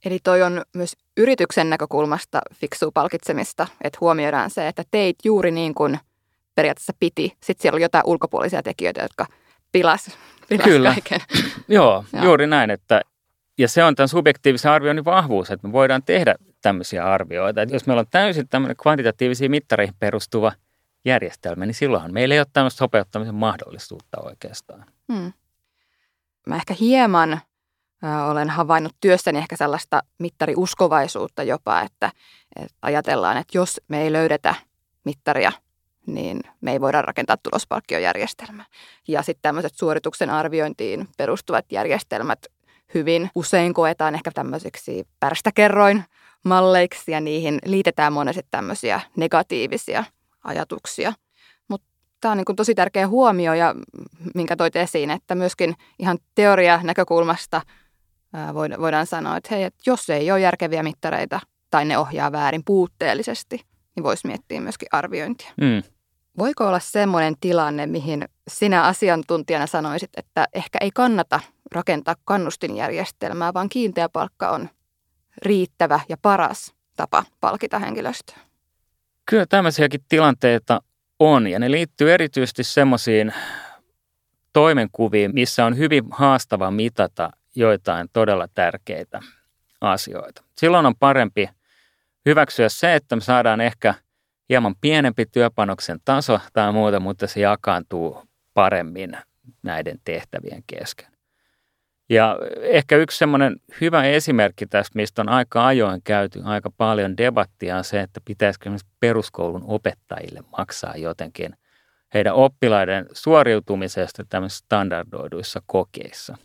Eli 0.06 0.20
toi 0.24 0.42
on 0.44 0.62
myös 0.74 0.98
yrityksen 1.18 1.70
näkökulmasta 1.70 2.42
fiksua 2.56 2.92
palkitsemista, 2.94 3.68
että 3.82 3.98
huomioidaan 4.02 4.50
se, 4.50 4.68
että 4.68 4.84
teit 4.92 5.16
juuri 5.24 5.52
niin 5.52 5.74
kuin 5.74 6.00
periaatteessa 6.56 6.94
piti. 7.00 7.34
Sitten 7.44 7.62
siellä 7.62 7.76
on 7.76 7.82
jotain 7.82 8.06
ulkopuolisia 8.08 8.64
tekijöitä, 8.64 9.02
jotka 9.02 9.26
pilas 9.72 10.18
Kyllä. 10.64 10.90
kaiken. 10.90 11.22
Joo, 11.68 12.06
Joo, 12.14 12.24
juuri 12.24 12.48
näin. 12.48 12.70
Että, 12.70 13.02
ja 13.58 13.68
se 13.68 13.84
on 13.84 13.96
tämän 13.96 14.10
subjektiivisen 14.10 14.72
arvioinnin 14.72 15.06
vahvuus, 15.06 15.52
että 15.52 15.68
me 15.68 15.74
voidaan 15.74 16.04
tehdä 16.04 16.36
tämmöisiä 16.62 17.06
arvioita. 17.06 17.62
Että 17.62 17.76
jos 17.76 17.88
meillä 17.88 18.00
on 18.00 18.08
täysin 18.12 18.48
tämmöinen 18.48 18.78
kvantitatiivisiin 18.78 19.52
mittareihin 19.52 19.96
perustuva 20.00 20.52
järjestelmä, 21.06 21.66
niin 21.66 21.76
silloinhan 21.76 22.14
meillä 22.14 22.36
ei 22.36 22.40
ole 22.40 22.48
tämmöistä 22.54 22.78
sopeuttamisen 22.78 23.36
mahdollisuutta 23.36 24.22
oikeastaan. 24.22 24.86
Hmm. 25.14 25.34
Mä 26.48 26.56
ehkä 26.56 26.76
hieman 26.80 27.42
olen 28.30 28.50
havainnut 28.50 28.96
työssäni 29.02 29.38
ehkä 29.38 29.56
sellaista 29.56 30.04
mittariuskovaisuutta 30.18 31.44
jopa, 31.44 31.82
että, 31.82 32.12
että 32.56 32.78
ajatellaan, 32.82 33.38
että 33.38 33.58
jos 33.58 33.82
me 33.88 34.02
ei 34.02 34.12
löydetä 34.12 34.56
mittaria, 35.06 35.52
niin 36.14 36.42
me 36.62 36.72
ei 36.72 36.82
voida 36.82 37.02
rakentaa 37.02 37.38
tulospalkkiojärjestelmää. 37.38 38.66
Ja 39.08 39.22
sitten 39.24 39.42
tämmöiset 39.42 39.76
suorituksen 39.76 40.30
arviointiin 40.30 41.08
perustuvat 41.18 41.66
järjestelmät 41.72 42.46
hyvin 42.94 43.30
usein 43.36 43.74
koetaan 43.74 44.16
ehkä 44.16 44.32
tämmöisiksi 44.34 45.08
pärstäkerroin 45.20 46.04
malleiksi 46.46 47.12
ja 47.12 47.22
niihin 47.22 47.60
liitetään 47.66 48.14
monesti 48.14 48.42
tämmöisiä 48.52 49.02
negatiivisia 49.18 50.04
ajatuksia. 50.44 51.14
Mutta 51.68 51.88
tämä 52.22 52.32
on 52.32 52.38
niin 52.38 52.56
tosi 52.56 52.76
tärkeä 52.76 53.08
huomio 53.08 53.54
ja 53.54 53.76
minkä 54.36 54.56
toit 54.56 54.76
esiin, 54.76 55.12
että 55.12 55.36
myöskin 55.36 55.76
ihan 56.00 56.18
teoria 56.36 56.80
näkökulmasta 56.84 57.62
voidaan 58.80 59.08
sanoa, 59.08 59.38
että 59.38 59.56
hei, 59.56 59.64
että 59.64 59.84
jos 59.86 60.10
ei 60.10 60.32
ole 60.32 60.40
järkeviä 60.40 60.84
mittareita 60.84 61.40
tai 61.72 61.86
ne 61.86 61.98
ohjaa 61.98 62.32
väärin 62.32 62.64
puutteellisesti, 62.66 63.62
niin 63.96 64.04
voisi 64.04 64.28
miettiä 64.28 64.62
myöskin 64.62 64.88
arviointia. 64.92 65.52
Mm. 65.62 65.84
Voiko 66.40 66.68
olla 66.68 66.80
semmoinen 66.80 67.36
tilanne, 67.42 67.88
mihin 67.88 68.26
sinä 68.48 68.84
asiantuntijana 68.84 69.68
sanoisit, 69.68 70.10
että 70.18 70.48
ehkä 70.54 70.78
ei 70.82 70.92
kannata 70.94 71.40
rakentaa 71.72 72.16
kannustinjärjestelmää, 72.26 73.54
vaan 73.54 73.70
kiinteä 73.70 74.10
palkka 74.10 74.50
on 74.50 74.70
riittävä 75.42 76.00
ja 76.10 76.18
paras 76.22 76.74
tapa 76.96 77.24
palkita 77.40 77.80
henkilöstöä? 77.80 78.38
Kyllä 79.26 79.46
tämmöisiäkin 79.46 80.02
tilanteita 80.10 80.82
on 81.20 81.48
ja 81.48 81.60
ne 81.60 81.72
liittyy 81.72 82.14
erityisesti 82.14 82.64
semmoisiin 82.64 83.34
toimenkuviin, 84.54 85.32
missä 85.34 85.66
on 85.66 85.78
hyvin 85.78 86.04
haastava 86.12 86.72
mitata 86.72 87.30
joitain 87.56 88.08
todella 88.14 88.48
tärkeitä 88.48 89.20
asioita. 89.82 90.44
Silloin 90.58 90.86
on 90.86 90.96
parempi 90.96 91.50
hyväksyä 92.26 92.70
se, 92.70 92.96
että 92.96 93.16
me 93.16 93.22
saadaan 93.22 93.62
ehkä 93.62 93.94
hieman 94.50 94.76
pienempi 94.82 95.26
työpanoksen 95.26 96.00
taso 96.06 96.40
tai 96.54 96.72
muuta, 96.72 97.00
mutta 97.00 97.28
se 97.28 97.40
jakaantuu 97.40 98.24
paremmin 98.54 99.18
näiden 99.64 100.00
tehtävien 100.04 100.64
kesken. 100.68 101.08
Ja 102.10 102.38
ehkä 102.62 102.98
yksi 102.98 103.18
semmoinen 103.18 103.56
hyvä 103.82 104.04
esimerkki 104.04 104.68
tästä, 104.68 104.96
mistä 104.96 105.22
on 105.22 105.30
aika 105.30 105.68
ajoin 105.68 106.02
käyty 106.04 106.42
aika 106.44 106.70
paljon 106.78 107.18
debattia, 107.18 107.78
on 107.78 107.84
se, 107.84 108.02
että 108.02 108.22
pitäisikö 108.26 108.70
peruskoulun 109.00 109.64
opettajille 109.68 110.44
maksaa 110.58 110.96
jotenkin 110.98 111.58
heidän 112.14 112.34
oppilaiden 112.34 113.06
suoriutumisesta 113.14 114.24
tämmöisissä 114.30 114.66
standardoiduissa 114.66 115.62
kokeissa. 115.66 116.38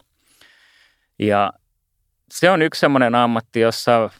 Ja 1.18 1.52
se 2.30 2.50
on 2.50 2.62
yksi 2.62 2.80
semmoinen 2.80 3.14
ammatti, 3.14 3.60
jossa 3.60 4.10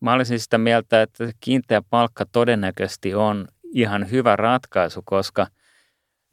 mä 0.00 0.12
olisin 0.12 0.40
sitä 0.40 0.58
mieltä, 0.58 1.02
että 1.02 1.32
kiinteä 1.40 1.82
palkka 1.90 2.26
todennäköisesti 2.32 3.14
on 3.14 3.48
ihan 3.64 4.10
hyvä 4.10 4.36
ratkaisu, 4.36 5.02
koska 5.04 5.46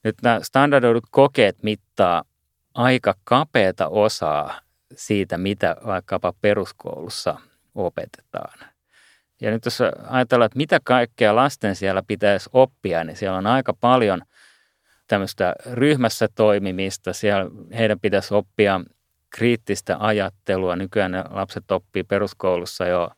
nyt 0.04 0.16
nämä 0.24 0.40
standardoidut 0.44 1.06
kokeet 1.12 1.64
mittaa 1.64 2.24
aika 2.74 3.14
kapeata 3.24 3.88
osaa 3.88 4.62
siitä, 4.96 5.38
mitä 5.38 5.76
vaikkapa 5.86 6.34
peruskoulussa 6.42 7.40
opetetaan. 7.76 8.60
Ja 9.42 9.52
nyt 9.52 9.66
jos 9.66 9.82
ajatellaan, 10.08 10.46
että 10.46 10.58
mitä 10.58 10.80
kaikkea 10.84 11.36
lasten 11.36 11.76
siellä 11.76 12.04
pitäisi 12.08 12.50
oppia, 12.54 13.04
niin 13.04 13.18
siellä 13.18 13.38
on 13.38 13.48
aika 13.48 13.74
paljon 13.74 14.22
tämmöistä 15.08 15.56
ryhmässä 15.74 16.28
toimimista. 16.36 17.14
Siellä 17.14 17.52
heidän 17.78 18.00
pitäisi 18.00 18.34
oppia 18.34 18.82
kriittistä 19.30 19.98
ajattelua. 20.00 20.76
Nykyään 20.76 21.12
ne 21.12 21.24
lapset 21.30 21.72
oppii 21.72 22.04
peruskoulussa 22.04 22.86
jo 22.86 23.10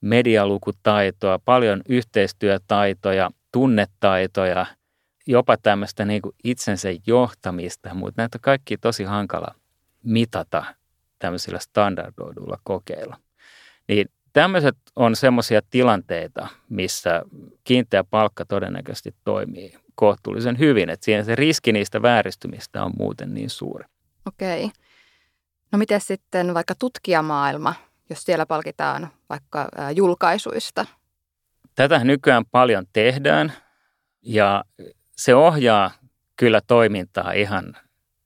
medialukutaitoa, 0.00 1.38
paljon 1.38 1.82
yhteistyötaitoja, 1.88 3.30
tunnetaitoja– 3.52 4.66
jopa 5.30 5.56
tämmöistä 5.56 6.04
niin 6.04 6.22
kuin 6.22 6.34
itsensä 6.44 6.88
johtamista, 7.06 7.94
mutta 7.94 8.22
näitä 8.22 8.38
kaikki 8.38 8.76
tosi 8.76 9.04
hankala 9.04 9.54
mitata 10.02 10.64
tämmöisillä 11.18 11.58
standardoiduilla 11.58 12.58
kokeilla. 12.64 13.16
Niin 13.88 14.08
tämmöiset 14.32 14.76
on 14.96 15.16
semmoisia 15.16 15.60
tilanteita, 15.70 16.48
missä 16.68 17.22
kiinteä 17.64 18.04
palkka 18.04 18.44
todennäköisesti 18.44 19.14
toimii 19.24 19.74
kohtuullisen 19.94 20.58
hyvin, 20.58 20.90
että 20.90 21.04
siinä 21.04 21.24
se 21.24 21.34
riski 21.34 21.72
niistä 21.72 22.02
vääristymistä 22.02 22.84
on 22.84 22.92
muuten 22.98 23.34
niin 23.34 23.50
suuri. 23.50 23.84
Okei. 24.26 24.70
No 25.72 25.78
miten 25.78 26.00
sitten 26.00 26.54
vaikka 26.54 26.74
tutkijamaailma, 26.78 27.74
jos 28.10 28.22
siellä 28.22 28.46
palkitaan 28.46 29.08
vaikka 29.28 29.68
julkaisuista? 29.94 30.86
Tätä 31.74 32.04
nykyään 32.04 32.44
paljon 32.46 32.86
tehdään 32.92 33.52
ja 34.22 34.64
se 35.16 35.34
ohjaa 35.34 35.90
kyllä 36.36 36.60
toimintaa 36.66 37.32
ihan 37.32 37.76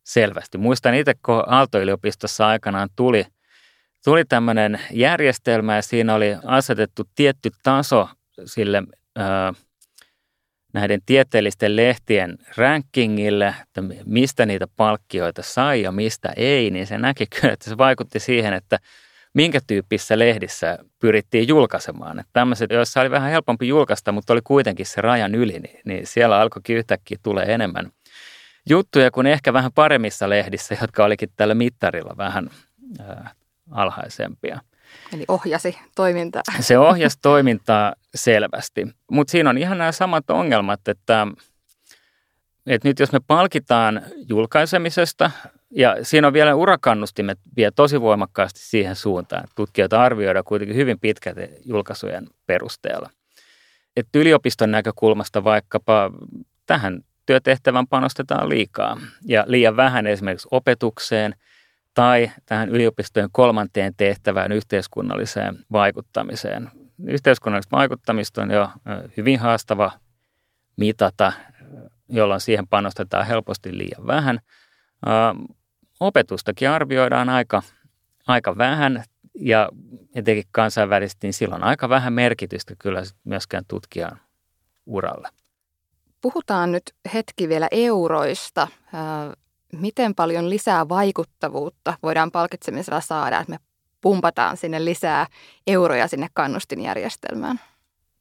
selvästi. 0.04 0.58
Muistan 0.58 0.94
itse, 0.94 1.14
kun 1.24 1.44
Aalto-yliopistossa 1.46 2.46
aikanaan 2.46 2.88
tuli, 2.96 3.26
tuli 4.04 4.24
tämmöinen 4.24 4.80
järjestelmä 4.92 5.76
ja 5.76 5.82
siinä 5.82 6.14
oli 6.14 6.36
asetettu 6.44 7.02
tietty 7.14 7.50
taso 7.62 8.08
sille 8.44 8.82
ää, 9.16 9.52
näiden 10.72 11.00
tieteellisten 11.06 11.76
lehtien 11.76 12.38
rankingille, 12.56 13.54
että 13.62 13.82
mistä 14.04 14.46
niitä 14.46 14.66
palkkioita 14.76 15.42
sai 15.42 15.82
ja 15.82 15.92
mistä 15.92 16.32
ei, 16.36 16.70
niin 16.70 16.86
se 16.86 16.98
näki 16.98 17.26
kyllä, 17.26 17.54
että 17.54 17.70
se 17.70 17.78
vaikutti 17.78 18.20
siihen, 18.20 18.54
että 18.54 18.78
minkä 19.34 19.60
tyyppisissä 19.66 20.18
lehdissä 20.18 20.78
pyrittiin 20.98 21.48
julkaisemaan. 21.48 22.18
Että 22.18 22.30
tämmöiset, 22.32 22.70
joissa 22.70 23.00
oli 23.00 23.10
vähän 23.10 23.30
helpompi 23.30 23.68
julkaista, 23.68 24.12
mutta 24.12 24.32
oli 24.32 24.40
kuitenkin 24.44 24.86
se 24.86 25.00
rajan 25.00 25.34
yli, 25.34 25.58
niin, 25.58 25.80
niin 25.84 26.06
siellä 26.06 26.40
alkoikin 26.40 26.76
yhtäkkiä 26.76 27.18
tulee 27.22 27.54
enemmän 27.54 27.90
juttuja 28.68 29.10
kuin 29.10 29.26
ehkä 29.26 29.52
vähän 29.52 29.72
paremmissa 29.72 30.28
lehdissä, 30.28 30.76
jotka 30.80 31.04
olikin 31.04 31.28
tällä 31.36 31.54
mittarilla 31.54 32.16
vähän 32.16 32.50
ää, 33.00 33.30
alhaisempia. 33.70 34.60
Eli 35.12 35.24
ohjasi 35.28 35.78
toimintaa. 35.94 36.42
Se 36.60 36.78
ohjasi 36.78 37.18
toimintaa 37.22 37.94
selvästi, 38.14 38.86
mutta 39.10 39.30
siinä 39.30 39.50
on 39.50 39.58
ihan 39.58 39.78
nämä 39.78 39.92
samat 39.92 40.30
ongelmat, 40.30 40.88
että, 40.88 41.26
että 42.66 42.88
nyt 42.88 42.98
jos 42.98 43.12
me 43.12 43.20
palkitaan 43.26 44.02
julkaisemisesta, 44.28 45.30
ja 45.76 45.96
siinä 46.02 46.26
on 46.26 46.32
vielä 46.32 46.54
urakannustimet 46.54 47.38
vie 47.56 47.70
tosi 47.70 48.00
voimakkaasti 48.00 48.60
siihen 48.60 48.96
suuntaan. 48.96 49.44
Tutkijoita 49.54 50.02
arvioidaan 50.02 50.44
kuitenkin 50.44 50.76
hyvin 50.76 51.00
pitkälti 51.00 51.48
julkaisujen 51.64 52.26
perusteella. 52.46 53.10
Että 53.96 54.18
yliopiston 54.18 54.70
näkökulmasta 54.70 55.44
vaikkapa 55.44 56.10
tähän 56.66 57.00
työtehtävän 57.26 57.86
panostetaan 57.86 58.48
liikaa 58.48 59.00
ja 59.24 59.44
liian 59.46 59.76
vähän 59.76 60.06
esimerkiksi 60.06 60.48
opetukseen 60.50 61.34
tai 61.94 62.30
tähän 62.46 62.68
yliopistojen 62.68 63.28
kolmanteen 63.32 63.94
tehtävään 63.96 64.52
yhteiskunnalliseen 64.52 65.58
vaikuttamiseen. 65.72 66.70
Yhteiskunnallista 67.06 67.76
vaikuttamista 67.76 68.42
on 68.42 68.50
jo 68.50 68.68
hyvin 69.16 69.40
haastava 69.40 69.92
mitata, 70.76 71.32
jolloin 72.08 72.40
siihen 72.40 72.68
panostetaan 72.68 73.26
helposti 73.26 73.78
liian 73.78 74.06
vähän 74.06 74.40
opetustakin 76.06 76.70
arvioidaan 76.70 77.28
aika, 77.28 77.62
aika 78.26 78.58
vähän 78.58 79.04
ja 79.34 79.68
etenkin 80.14 80.44
kansainvälisesti, 80.52 81.26
niin 81.26 81.34
silloin 81.34 81.64
aika 81.64 81.88
vähän 81.88 82.12
merkitystä 82.12 82.74
kyllä 82.78 83.02
myöskään 83.24 83.64
tutkijan 83.68 84.20
uralle. 84.86 85.28
Puhutaan 86.20 86.72
nyt 86.72 86.82
hetki 87.14 87.48
vielä 87.48 87.68
euroista. 87.70 88.68
Miten 89.72 90.14
paljon 90.14 90.50
lisää 90.50 90.88
vaikuttavuutta 90.88 91.94
voidaan 92.02 92.30
palkitsemisella 92.30 93.00
saada, 93.00 93.40
että 93.40 93.50
me 93.50 93.58
pumpataan 94.00 94.56
sinne 94.56 94.84
lisää 94.84 95.26
euroja 95.66 96.08
sinne 96.08 96.28
kannustinjärjestelmään? 96.34 97.60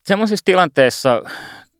Sellaisissa 0.06 0.46
tilanteissa, 0.46 1.22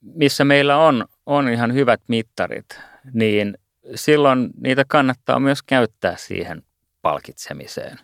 missä 0.02 0.46
meillä 0.46 0.78
on, 0.78 1.06
on 1.26 1.50
ihan 1.50 1.74
hyvät 1.74 2.02
mittarit, 2.08 2.66
niin 3.14 3.58
silloin 3.96 4.50
niitä 4.62 4.84
kannattaa 4.88 5.40
myös 5.40 5.64
käyttää 5.64 6.16
siihen 6.18 6.64
palkitsemiseen. 7.02 8.00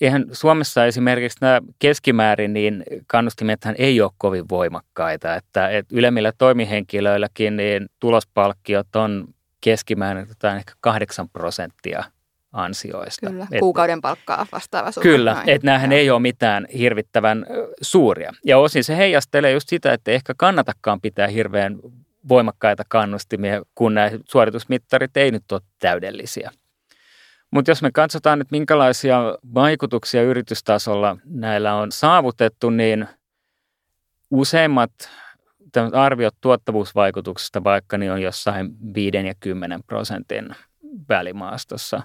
Eihän 0.00 0.26
Suomessa 0.32 0.84
esimerkiksi 0.84 1.38
nämä 1.40 1.60
keskimäärin, 1.78 2.52
niin 2.52 2.84
kannustimethan 3.06 3.74
ei 3.78 4.00
ole 4.00 4.10
kovin 4.18 4.48
voimakkaita, 4.48 5.34
että, 5.34 5.68
että 5.68 5.96
ylemmillä 5.96 6.32
toimihenkilöilläkin 6.38 7.56
niin 7.56 7.86
tulospalkkiot 8.00 8.96
on 8.96 9.28
keskimäärin 9.60 10.26
ehkä 10.56 10.72
8 10.80 11.28
prosenttia 11.28 12.04
ansioista. 12.52 13.30
Kyllä, 13.30 13.46
et, 13.52 13.60
kuukauden 13.60 14.00
palkkaa 14.00 14.46
vastaava 14.52 14.92
summa. 14.92 15.02
Kyllä, 15.02 15.42
että 15.46 15.66
näähän 15.66 15.92
ei 15.92 16.10
ole 16.10 16.20
mitään 16.20 16.66
hirvittävän 16.78 17.46
suuria. 17.80 18.32
Ja 18.44 18.58
osin 18.58 18.84
se 18.84 18.96
heijastelee 18.96 19.52
just 19.52 19.68
sitä, 19.68 19.92
että 19.92 20.10
ehkä 20.10 20.34
kannatakaan 20.36 21.00
pitää 21.00 21.26
hirveän 21.26 21.78
voimakkaita 22.28 22.82
kannustimia, 22.88 23.62
kun 23.74 23.94
nämä 23.94 24.10
suoritusmittarit 24.28 25.16
ei 25.16 25.30
nyt 25.30 25.52
ole 25.52 25.60
täydellisiä. 25.78 26.50
Mutta 27.50 27.70
jos 27.70 27.82
me 27.82 27.90
katsotaan 27.92 28.38
nyt, 28.38 28.50
minkälaisia 28.50 29.20
vaikutuksia 29.54 30.22
yritystasolla 30.22 31.16
näillä 31.24 31.74
on 31.74 31.92
saavutettu, 31.92 32.70
niin 32.70 33.08
useimmat 34.30 34.92
arviot 35.92 36.34
tuottavuusvaikutuksesta 36.40 37.64
vaikka 37.64 37.98
niin 37.98 38.12
on 38.12 38.22
jossain 38.22 38.94
5 38.94 39.16
ja 39.16 39.34
10 39.40 39.82
prosentin 39.82 40.48
välimaastossa. 41.08 42.02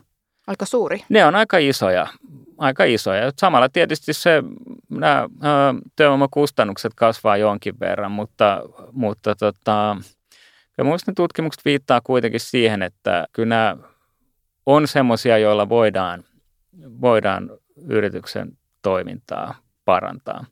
Aika 0.48 0.66
suuri. 0.66 1.04
Ne 1.10 1.26
on 1.26 1.36
aika 1.36 1.58
isoja. 1.58 2.08
Aika 2.58 2.84
isoja. 2.84 3.32
Samalla 3.38 3.70
tietysti 3.70 4.14
se, 4.14 4.44
nämä 4.90 5.30
työvoimakustannukset 5.96 6.94
kasvaa 6.96 7.38
jonkin 7.38 7.80
verran, 7.80 8.12
mutta, 8.12 8.62
mutta 8.92 9.36
tota, 9.36 9.98
ja 10.78 10.84
tutkimukset 11.16 11.66
viittaa 11.66 12.02
kuitenkin 12.04 12.40
siihen, 12.40 12.82
että 12.82 13.28
kyllä 13.34 13.50
nämä 13.50 13.78
on 14.66 14.88
semmoisia, 14.88 15.38
joilla 15.38 15.70
voidaan, 15.70 16.24
voidaan 17.02 17.50
yrityksen 17.88 18.58
toimintaa 18.82 19.56
parantaa. 19.86 20.46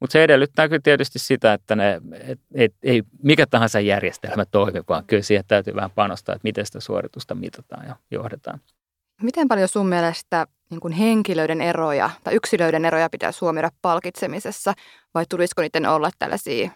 Mutta 0.00 0.12
se 0.12 0.24
edellyttää 0.24 0.68
kyllä 0.68 0.80
tietysti 0.84 1.18
sitä, 1.18 1.52
että 1.52 1.76
ne, 1.76 2.00
et, 2.20 2.40
et, 2.54 2.74
ei 2.82 3.02
mikä 3.22 3.46
tahansa 3.46 3.80
järjestelmä 3.80 4.44
toimi, 4.44 4.82
vaan 4.88 5.04
kyllä 5.04 5.22
siihen 5.22 5.44
täytyy 5.48 5.74
vähän 5.74 5.90
panostaa, 5.90 6.34
että 6.34 6.46
miten 6.48 6.66
sitä 6.66 6.80
suoritusta 6.80 7.34
mitataan 7.34 7.86
ja 7.86 7.96
johdetaan. 8.10 8.60
Miten 9.22 9.48
paljon 9.48 9.68
sun 9.68 9.88
mielestä 9.88 10.46
niin 10.70 10.80
kuin 10.80 10.92
henkilöiden 10.92 11.60
eroja 11.60 12.10
tai 12.24 12.34
yksilöiden 12.34 12.84
eroja 12.84 13.10
pitää 13.10 13.30
huomioida 13.40 13.70
palkitsemisessa 13.82 14.74
vai 15.14 15.24
tulisiko 15.28 15.62
niiden 15.62 15.86
olla 15.86 16.10
tällaisia, 16.18 16.70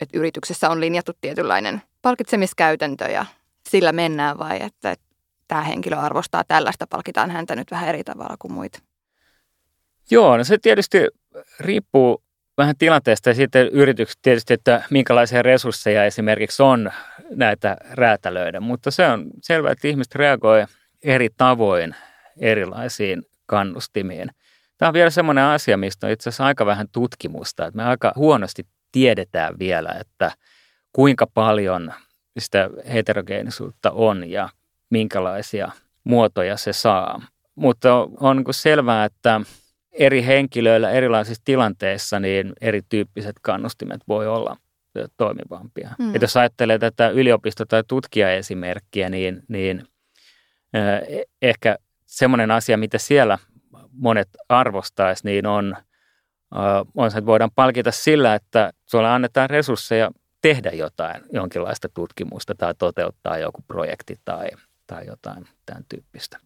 että 0.00 0.18
yrityksessä 0.18 0.70
on 0.70 0.80
linjattu 0.80 1.12
tietynlainen 1.20 1.82
palkitsemiskäytäntö 2.02 3.04
ja 3.04 3.26
sillä 3.68 3.92
mennään 3.92 4.38
vai 4.38 4.62
että, 4.62 4.90
että 4.90 5.06
tämä 5.48 5.62
henkilö 5.62 5.96
arvostaa 5.96 6.44
tällaista, 6.48 6.86
palkitaan 6.86 7.30
häntä 7.30 7.56
nyt 7.56 7.70
vähän 7.70 7.88
eri 7.88 8.04
tavalla 8.04 8.36
kuin 8.38 8.52
muita? 8.52 8.78
Joo, 10.10 10.36
no 10.36 10.44
se 10.44 10.58
tietysti 10.58 11.06
riippuu 11.60 12.22
vähän 12.58 12.74
tilanteesta 12.78 13.30
ja 13.30 13.34
sitten 13.34 13.68
yritykset 13.68 14.18
tietysti, 14.22 14.54
että 14.54 14.82
minkälaisia 14.90 15.42
resursseja 15.42 16.04
esimerkiksi 16.04 16.62
on 16.62 16.90
näitä 17.30 17.76
räätälöidä, 17.90 18.60
mutta 18.60 18.90
se 18.90 19.06
on 19.06 19.26
selvää, 19.42 19.72
että 19.72 19.88
ihmiset 19.88 20.14
reagoi 20.14 20.66
eri 21.04 21.28
tavoin 21.36 21.94
erilaisiin 22.40 23.22
kannustimiin. 23.46 24.30
Tämä 24.78 24.88
on 24.88 24.94
vielä 24.94 25.10
semmoinen 25.10 25.44
asia, 25.44 25.76
mistä 25.76 26.06
on 26.06 26.12
itse 26.12 26.28
asiassa 26.28 26.44
aika 26.44 26.66
vähän 26.66 26.86
tutkimusta, 26.92 27.66
että 27.66 27.76
me 27.76 27.84
aika 27.84 28.12
huonosti 28.16 28.62
tiedetään 28.92 29.58
vielä, 29.58 29.92
että 30.00 30.32
kuinka 30.92 31.26
paljon 31.34 31.92
sitä 32.38 32.70
heterogeenisuutta 32.92 33.90
on 33.90 34.30
ja 34.30 34.48
minkälaisia 34.90 35.70
muotoja 36.04 36.56
se 36.56 36.72
saa. 36.72 37.22
Mutta 37.54 37.94
on, 38.20 38.36
niin 38.36 38.46
selvää, 38.50 39.04
että 39.04 39.40
eri 39.92 40.26
henkilöillä 40.26 40.90
erilaisissa 40.90 41.42
tilanteissa 41.44 42.20
niin 42.20 42.52
erityyppiset 42.60 43.36
kannustimet 43.42 44.00
voi 44.08 44.26
olla 44.28 44.56
toimivampia. 45.16 45.90
Mm. 45.98 46.14
Et 46.14 46.22
jos 46.22 46.36
ajattelee 46.36 46.78
tätä 46.78 47.10
yliopisto- 47.10 47.66
tai 47.68 47.82
tutkijaesimerkkiä, 47.88 49.08
niin, 49.08 49.42
niin 49.48 49.86
ehkä 51.42 51.76
semmoinen 52.06 52.50
asia, 52.50 52.76
mitä 52.76 52.98
siellä 52.98 53.38
monet 53.92 54.28
arvostaisi, 54.48 55.24
niin 55.24 55.46
on, 55.46 55.76
on 56.96 57.10
se, 57.10 57.18
että 57.18 57.26
voidaan 57.26 57.50
palkita 57.54 57.90
sillä, 57.90 58.34
että 58.34 58.72
sulle 58.86 59.08
annetaan 59.08 59.50
resursseja 59.50 60.10
tehdä 60.42 60.70
jotain, 60.70 61.22
jonkinlaista 61.32 61.88
tutkimusta 61.88 62.54
tai 62.54 62.74
toteuttaa 62.74 63.38
joku 63.38 63.62
projekti 63.66 64.20
tai, 64.24 64.48
tai 64.86 65.06
jotain 65.06 65.48
tämän 65.66 65.84
tyyppistä. 65.88 66.38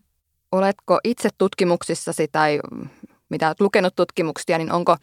Oletko 0.52 1.00
itse 1.04 1.28
tutkimuksissasi 1.38 2.28
tai 2.32 2.60
mitä 3.28 3.46
olet 3.46 3.60
lukenut 3.60 3.96
tutkimuksia, 3.96 4.58
niin 4.58 4.72
onko 4.72 4.96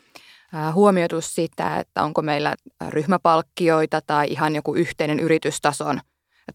huomioitu 0.73 1.21
sitä, 1.21 1.79
että 1.79 2.03
onko 2.03 2.21
meillä 2.21 2.55
ryhmäpalkkioita 2.89 4.01
tai 4.07 4.27
ihan 4.27 4.55
joku 4.55 4.75
yhteinen 4.75 5.19
yritystason 5.19 6.01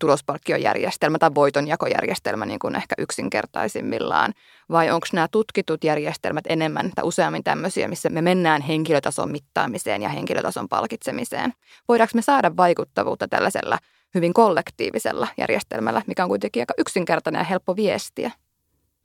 tulospalkkiojärjestelmä 0.01 1.19
tai 1.19 1.31
voitonjakojärjestelmä 1.35 2.47
niin 2.47 2.59
kuin 2.59 2.77
ehkä 2.77 2.95
yksinkertaisimmillaan? 2.99 4.33
Vai 4.71 4.91
onko 4.91 5.07
nämä 5.13 5.29
tutkitut 5.31 5.85
järjestelmät 5.85 6.45
enemmän 6.49 6.91
tai 6.95 7.05
useammin 7.05 7.45
tämmöisiä, 7.45 7.89
missä 7.89 8.09
me 8.09 8.23
mennään 8.23 8.63
henkilötason 8.63 9.31
mittaamiseen 9.31 10.03
ja 10.03 10.09
henkilötason 10.09 10.69
palkitsemiseen? 10.69 11.53
Voidaanko 11.89 12.13
me 12.15 12.23
saada 12.23 12.57
vaikuttavuutta 12.57 13.29
tällaisella 13.29 13.79
hyvin 14.15 14.35
kollektiivisella 14.35 15.29
järjestelmällä, 15.39 16.03
mikä 16.07 16.23
on 16.23 16.29
kuitenkin 16.29 16.63
aika 16.63 16.75
yksinkertainen 16.79 17.41
ja 17.41 17.45
helppo 17.45 17.77
viestiä? 17.77 18.31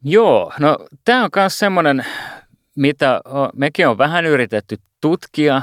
Joo, 0.04 0.54
no 0.60 0.78
tämä 1.06 1.24
on 1.24 1.30
myös 1.36 1.60
semmoinen 1.60 2.06
mitä 2.76 3.22
mekin 3.56 3.88
on 3.88 3.98
vähän 3.98 4.26
yritetty 4.26 4.78
tutkia. 5.02 5.62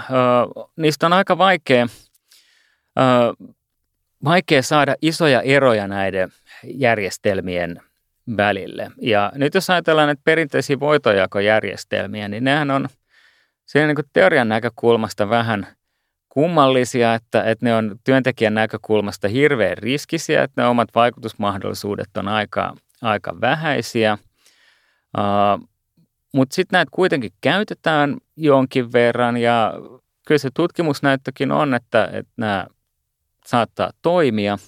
Niistä 0.76 1.06
on 1.06 1.12
aika 1.12 1.38
vaikea, 1.38 1.86
vaikea 4.24 4.62
saada 4.62 4.94
isoja 5.02 5.42
eroja 5.42 5.88
näiden 5.88 6.32
järjestelmien 6.64 7.82
välille. 8.36 8.90
Ja 9.00 9.32
nyt 9.34 9.54
jos 9.54 9.70
ajatellaan 9.70 10.08
näitä 10.08 10.22
perinteisiä 10.24 10.80
voitojakojärjestelmiä, 10.80 12.28
niin 12.28 12.44
nehän 12.44 12.70
on 12.70 12.88
siinä 13.66 13.86
niin 13.86 14.10
teorian 14.12 14.48
näkökulmasta 14.48 15.28
vähän 15.28 15.66
kummallisia, 16.28 17.14
että, 17.14 17.42
että 17.42 17.66
ne 17.66 17.74
on 17.74 17.96
työntekijän 18.04 18.54
näkökulmasta 18.54 19.28
hirveän 19.28 19.78
riskisiä, 19.78 20.42
että 20.42 20.62
ne 20.62 20.68
omat 20.68 20.88
vaikutusmahdollisuudet 20.94 22.16
on 22.16 22.28
aika, 22.28 22.74
aika 23.02 23.40
vähäisiä. 23.40 24.18
Mutta 26.32 26.54
sitten 26.54 26.76
näitä 26.76 26.90
kuitenkin 26.92 27.30
käytetään 27.40 28.16
jonkin 28.36 28.92
verran 28.92 29.36
ja 29.36 29.74
kyllä 30.26 30.38
se 30.38 30.50
tutkimusnäyttökin 30.54 31.52
on, 31.52 31.74
että, 31.74 32.10
että 32.12 32.32
nämä 32.36 32.66
saattaa 33.48 33.90
toimia. 34.02 34.58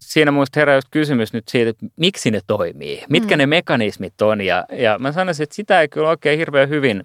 Siinä 0.00 0.30
minusta 0.30 0.60
herää 0.60 0.74
just 0.74 0.88
kysymys 0.90 1.32
nyt 1.32 1.48
siitä, 1.48 1.70
että 1.70 1.86
miksi 1.96 2.30
ne 2.30 2.40
toimii, 2.46 3.04
mitkä 3.08 3.36
mm. 3.36 3.38
ne 3.38 3.46
mekanismit 3.46 4.22
on. 4.22 4.40
Ja, 4.40 4.64
ja 4.72 4.98
mä 4.98 5.12
sanoisin, 5.12 5.42
että 5.42 5.54
sitä 5.54 5.80
ei 5.80 5.88
kyllä 5.88 6.08
oikein 6.08 6.38
hirveän 6.38 6.68
hyvin, 6.68 7.04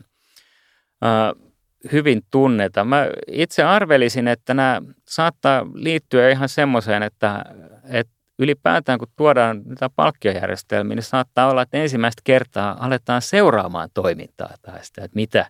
äh, 1.03 1.51
hyvin 1.91 2.21
tunneta. 2.31 2.83
Mä 2.83 3.07
itse 3.27 3.63
arvelisin, 3.63 4.27
että 4.27 4.53
nämä 4.53 4.81
saattaa 5.07 5.65
liittyä 5.73 6.29
ihan 6.29 6.49
semmoiseen, 6.49 7.03
että, 7.03 7.45
että 7.89 8.13
ylipäätään 8.39 8.99
kun 8.99 9.07
tuodaan 9.15 9.63
tätä 9.63 9.89
palkkiojärjestelmiä, 9.95 10.95
niin 10.95 11.03
saattaa 11.03 11.49
olla, 11.49 11.61
että 11.61 11.77
ensimmäistä 11.77 12.21
kertaa 12.23 12.77
aletaan 12.85 13.21
seuraamaan 13.21 13.89
toimintaa 13.93 14.53
tai 14.61 14.85
sitä, 14.85 15.03
että 15.03 15.15
mitä, 15.15 15.45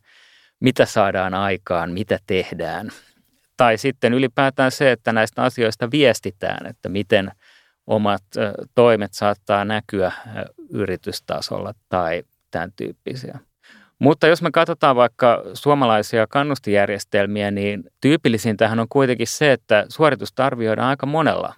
mitä 0.60 0.86
saadaan 0.86 1.34
aikaan, 1.34 1.92
mitä 1.92 2.20
tehdään. 2.28 2.92
Tai 3.62 3.78
sitten 3.78 4.14
ylipäätään 4.14 4.72
se, 4.72 4.92
että 4.92 5.14
näistä 5.14 5.44
asioista 5.44 5.92
viestitään, 5.92 6.66
että 6.66 6.90
miten 6.90 7.32
omat 7.88 8.24
toimet 8.76 9.14
saattaa 9.14 9.66
näkyä 9.66 10.12
yritystasolla 10.70 11.74
tai 11.90 12.24
tämän 12.52 12.72
tyyppisiä. 12.76 13.40
Mutta 14.00 14.28
jos 14.28 14.42
me 14.42 14.52
katsotaan 14.52 14.96
vaikka 14.96 15.44
suomalaisia 15.54 16.28
kannustijärjestelmiä, 16.28 17.52
niin 17.52 17.84
tyypillisin 18.02 18.58
tähän 18.58 18.80
on 18.80 18.88
kuitenkin 18.90 19.28
se, 19.28 19.52
että 19.52 19.86
suoritusta 19.90 20.46
arvioidaan 20.46 20.90
aika 20.90 21.06
monella 21.06 21.54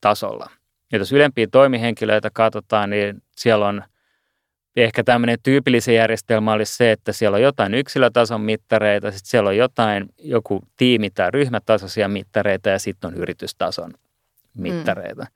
tasolla. 0.00 0.50
Ja 0.92 0.98
jos 0.98 1.12
ylempiä 1.12 1.46
toimihenkilöitä 1.52 2.30
katsotaan, 2.32 2.90
niin 2.90 3.22
siellä 3.36 3.66
on 3.66 3.82
ehkä 4.84 5.04
tämmöinen 5.04 5.38
tyypillisen 5.42 5.94
järjestelmä 5.94 6.52
olisi 6.52 6.76
se, 6.76 6.92
että 6.92 7.12
siellä 7.12 7.34
on 7.34 7.42
jotain 7.42 7.74
yksilötason 7.74 8.40
mittareita, 8.40 9.10
sitten 9.10 9.30
siellä 9.30 9.48
on 9.48 9.56
jotain 9.56 10.08
joku 10.18 10.60
tiimi- 10.76 11.10
tai 11.10 11.30
ryhmätasoisia 11.30 12.08
mittareita 12.08 12.68
ja 12.68 12.78
sitten 12.78 13.08
on 13.08 13.14
yritystason 13.14 13.92
mittareita. 14.54 15.22
Mm. 15.22 15.30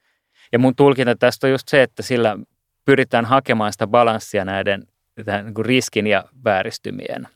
Ja 0.52 0.58
mun 0.58 0.76
tulkinta 0.76 1.16
tästä 1.16 1.46
on 1.46 1.50
just 1.50 1.68
se, 1.68 1.82
että 1.82 2.02
sillä 2.02 2.38
pyritään 2.84 3.24
hakemaan 3.24 3.72
sitä 3.72 3.86
balanssia 3.86 4.44
näiden 4.44 4.86
niin 5.44 5.54
kuin 5.54 5.66
riskin 5.66 6.06
ja 6.06 6.24
vääristymien 6.44 7.28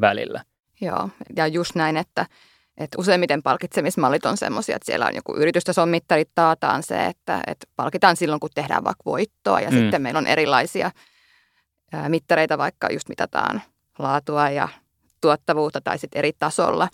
välillä. 0.00 0.44
Joo, 0.80 1.08
ja 1.36 1.46
just 1.46 1.74
näin, 1.74 1.96
että 1.96 2.26
et 2.76 2.90
useimmiten 2.98 3.42
palkitsemismallit 3.42 4.26
on 4.26 4.36
sellaisia, 4.36 4.76
että 4.76 4.86
siellä 4.86 5.06
on 5.06 5.14
joku 5.14 5.36
yritystason 5.36 5.88
mittari, 5.88 6.24
taataan 6.34 6.82
se, 6.82 7.06
että, 7.06 7.40
että 7.46 7.66
palkitaan 7.76 8.16
silloin, 8.16 8.40
kun 8.40 8.50
tehdään 8.54 8.84
vaikka 8.84 9.02
voittoa. 9.04 9.60
Ja 9.60 9.70
mm. 9.70 9.76
sitten 9.76 10.02
meillä 10.02 10.18
on 10.18 10.26
erilaisia 10.26 10.90
mittareita, 12.08 12.58
vaikka 12.58 12.88
just 12.92 13.08
mitataan 13.08 13.62
laatua 13.98 14.50
ja 14.50 14.68
tuottavuutta 15.20 15.80
tai 15.80 15.98
sitten 15.98 16.18
eri 16.18 16.32
tasolla. 16.38 16.88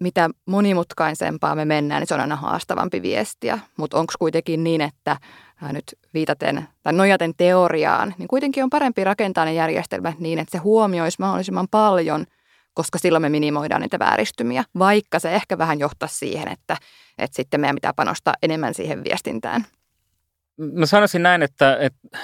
Mitä 0.00 0.30
monimutkaisempaa 0.46 1.54
me 1.54 1.64
mennään, 1.64 2.00
niin 2.00 2.08
se 2.08 2.14
on 2.14 2.20
aina 2.20 2.36
haastavampi 2.36 3.02
viestiä. 3.02 3.58
Mutta 3.76 3.98
onko 3.98 4.12
kuitenkin 4.18 4.64
niin, 4.64 4.80
että 4.80 5.16
nyt 5.72 5.84
viitaten 6.14 6.68
tai 6.82 6.92
nojaten 6.92 7.32
teoriaan, 7.36 8.14
niin 8.18 8.28
kuitenkin 8.28 8.64
on 8.64 8.70
parempi 8.70 9.04
rakentaa 9.04 9.44
ne 9.44 9.54
järjestelmät 9.54 10.18
niin, 10.18 10.38
että 10.38 10.52
se 10.52 10.58
huomioisi 10.58 11.16
mahdollisimman 11.20 11.68
paljon– 11.70 12.24
koska 12.74 12.98
silloin 12.98 13.22
me 13.22 13.28
minimoidaan 13.28 13.82
niitä 13.82 13.98
vääristymiä, 13.98 14.64
vaikka 14.78 15.18
se 15.18 15.34
ehkä 15.34 15.58
vähän 15.58 15.78
johtaa 15.78 16.08
siihen, 16.08 16.48
että, 16.48 16.76
että 17.18 17.36
sitten 17.36 17.60
meidän 17.60 17.76
pitää 17.76 17.92
panostaa 17.92 18.34
enemmän 18.42 18.74
siihen 18.74 19.04
viestintään. 19.04 19.64
mä 20.56 20.86
sanoisin 20.86 21.22
näin, 21.22 21.42
että, 21.42 21.76
että 21.76 22.18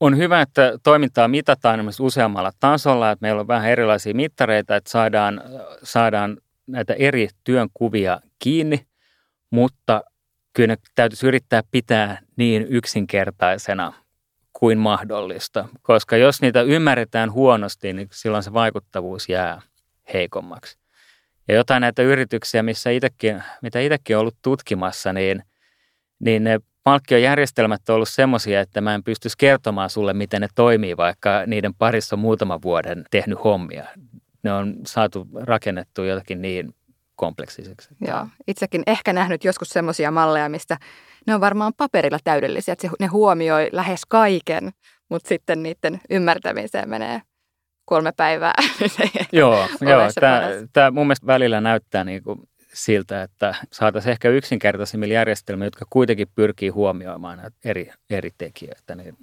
on 0.00 0.16
hyvä, 0.16 0.40
että 0.40 0.78
toimintaa 0.82 1.28
mitataan 1.28 1.80
useammalla 2.00 2.52
tasolla, 2.60 3.10
että 3.10 3.22
meillä 3.22 3.40
on 3.40 3.48
vähän 3.48 3.70
erilaisia 3.70 4.14
mittareita, 4.14 4.76
että 4.76 4.90
saadaan, 4.90 5.42
saadaan 5.82 6.38
näitä 6.66 6.94
eri 6.94 7.28
työnkuvia 7.44 8.20
kiinni, 8.38 8.86
mutta 9.50 10.02
kyllä 10.52 10.66
ne 10.66 10.76
täytyisi 10.94 11.26
yrittää 11.26 11.62
pitää 11.70 12.18
niin 12.36 12.66
yksinkertaisena 12.68 13.92
kuin 14.52 14.78
mahdollista, 14.78 15.68
koska 15.82 16.16
jos 16.16 16.42
niitä 16.42 16.62
ymmärretään 16.62 17.32
huonosti, 17.32 17.92
niin 17.92 18.08
silloin 18.12 18.42
se 18.42 18.52
vaikuttavuus 18.52 19.28
jää 19.28 19.62
heikommaksi. 20.12 20.78
Ja 21.48 21.54
jotain 21.54 21.80
näitä 21.80 22.02
yrityksiä, 22.02 22.62
missä 22.62 22.90
itekin, 22.90 23.42
mitä 23.62 23.80
itsekin 23.80 24.16
on 24.16 24.20
ollut 24.20 24.36
tutkimassa, 24.42 25.12
niin, 25.12 25.42
niin 26.20 26.44
ne 26.44 26.60
palkkiojärjestelmät 26.84 27.88
on 27.88 27.94
ollut 27.94 28.08
semmoisia, 28.08 28.60
että 28.60 28.80
mä 28.80 28.94
en 28.94 29.04
pystyisi 29.04 29.36
kertomaan 29.38 29.90
sulle, 29.90 30.12
miten 30.12 30.40
ne 30.40 30.48
toimii, 30.54 30.96
vaikka 30.96 31.42
niiden 31.46 31.74
parissa 31.74 32.16
on 32.16 32.20
muutaman 32.20 32.62
vuoden 32.62 33.04
tehnyt 33.10 33.44
hommia. 33.44 33.84
Ne 34.42 34.52
on 34.52 34.76
saatu 34.86 35.28
rakennettua 35.34 36.06
jotakin 36.06 36.42
niin 36.42 36.74
kompleksiseksi. 37.16 37.88
Joo, 38.06 38.26
itsekin 38.46 38.82
ehkä 38.86 39.12
nähnyt 39.12 39.44
joskus 39.44 39.68
semmoisia 39.68 40.10
malleja, 40.10 40.48
mistä 40.48 40.76
ne 41.26 41.34
on 41.34 41.40
varmaan 41.40 41.72
paperilla 41.76 42.18
täydellisiä, 42.24 42.72
että 42.72 42.88
ne 43.00 43.06
huomioi 43.06 43.68
lähes 43.72 44.00
kaiken, 44.08 44.70
mutta 45.08 45.28
sitten 45.28 45.62
niiden 45.62 46.00
ymmärtämiseen 46.10 46.88
menee 46.88 47.22
kolme 47.84 48.12
päivää. 48.16 48.54
joo, 49.32 49.66
joo 49.80 50.00
tämä 50.72 50.90
mun 50.90 51.06
mielestä 51.06 51.26
välillä 51.26 51.60
näyttää 51.60 52.04
niin 52.04 52.22
kuin 52.22 52.38
siltä, 52.74 53.22
että 53.22 53.54
saataisiin 53.72 54.12
ehkä 54.12 54.28
yksinkertaisimmilla 54.28 55.14
järjestelmillä, 55.14 55.66
jotka 55.66 55.86
kuitenkin 55.90 56.28
pyrkii 56.34 56.68
huomioimaan 56.68 57.38
näitä 57.38 57.56
eri, 57.64 57.92
eri 58.10 58.30
tekijöitä, 58.38 58.94
niin 58.94 59.16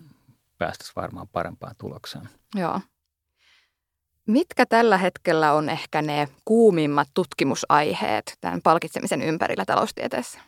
päästäisiin 0.57 0.95
varmaan 0.95 1.27
parempaan 1.27 1.75
tulokseen. 1.77 2.29
Joo. 2.55 2.81
Mitkä 4.27 4.65
tällä 4.65 4.97
hetkellä 4.97 5.53
on 5.53 5.69
ehkä 5.69 6.01
ne 6.01 6.27
kuumimmat 6.45 7.07
tutkimusaiheet 7.13 8.37
tämän 8.41 8.61
palkitsemisen 8.63 9.21
ympärillä 9.21 9.65
taloustieteessä? 9.65 10.39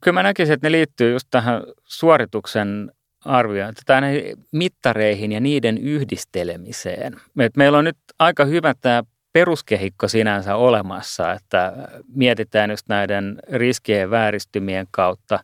Kyllä 0.00 0.14
mä 0.14 0.22
näkisin, 0.22 0.54
että 0.54 0.66
ne 0.66 0.72
liittyy 0.72 1.12
just 1.12 1.28
tähän 1.30 1.62
suorituksen 1.84 2.92
arviointiin, 3.24 3.84
tai 3.86 4.34
mittareihin 4.52 5.32
ja 5.32 5.40
niiden 5.40 5.78
yhdistelemiseen. 5.78 7.20
meillä 7.56 7.78
on 7.78 7.84
nyt 7.84 7.96
aika 8.18 8.44
hyvä 8.44 8.74
tämä 8.80 9.02
peruskehikko 9.34 10.08
sinänsä 10.08 10.56
olemassa, 10.56 11.32
että 11.32 11.72
mietitään 12.14 12.70
just 12.70 12.88
näiden 12.88 13.38
riskien 13.52 14.10
vääristymien 14.10 14.86
kautta. 14.90 15.38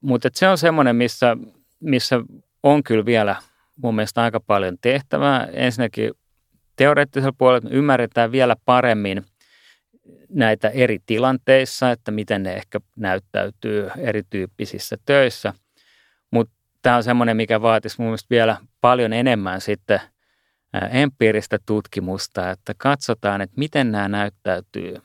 Mutta 0.00 0.28
se 0.32 0.48
on 0.48 0.58
semmoinen, 0.58 0.96
missä, 0.96 1.36
missä 1.80 2.20
on 2.62 2.82
kyllä 2.82 3.04
vielä 3.04 3.36
mun 3.76 3.94
mielestä 3.94 4.22
aika 4.22 4.40
paljon 4.40 4.76
tehtävää. 4.80 5.48
Ensinnäkin 5.52 6.12
teoreettisella 6.76 7.34
puolella 7.38 7.68
me 7.68 7.76
ymmärretään 7.76 8.32
vielä 8.32 8.56
paremmin 8.64 9.24
näitä 10.28 10.68
eri 10.68 10.98
tilanteissa, 11.06 11.90
että 11.90 12.10
miten 12.10 12.42
ne 12.42 12.54
ehkä 12.54 12.80
näyttäytyy 12.96 13.90
erityyppisissä 13.96 14.96
töissä. 15.06 15.54
Mutta 16.30 16.54
tämä 16.82 16.96
on 16.96 17.02
semmoinen, 17.02 17.36
mikä 17.36 17.62
vaatisi 17.62 17.96
mun 17.98 18.06
mielestä 18.06 18.30
vielä 18.30 18.56
paljon 18.80 19.12
enemmän 19.12 19.60
sitten– 19.60 20.00
empiiristä 20.90 21.58
tutkimusta, 21.66 22.50
että 22.50 22.74
katsotaan, 22.76 23.40
että 23.40 23.54
miten 23.58 23.92
nämä 23.92 24.08
näyttäytyy 24.08 24.96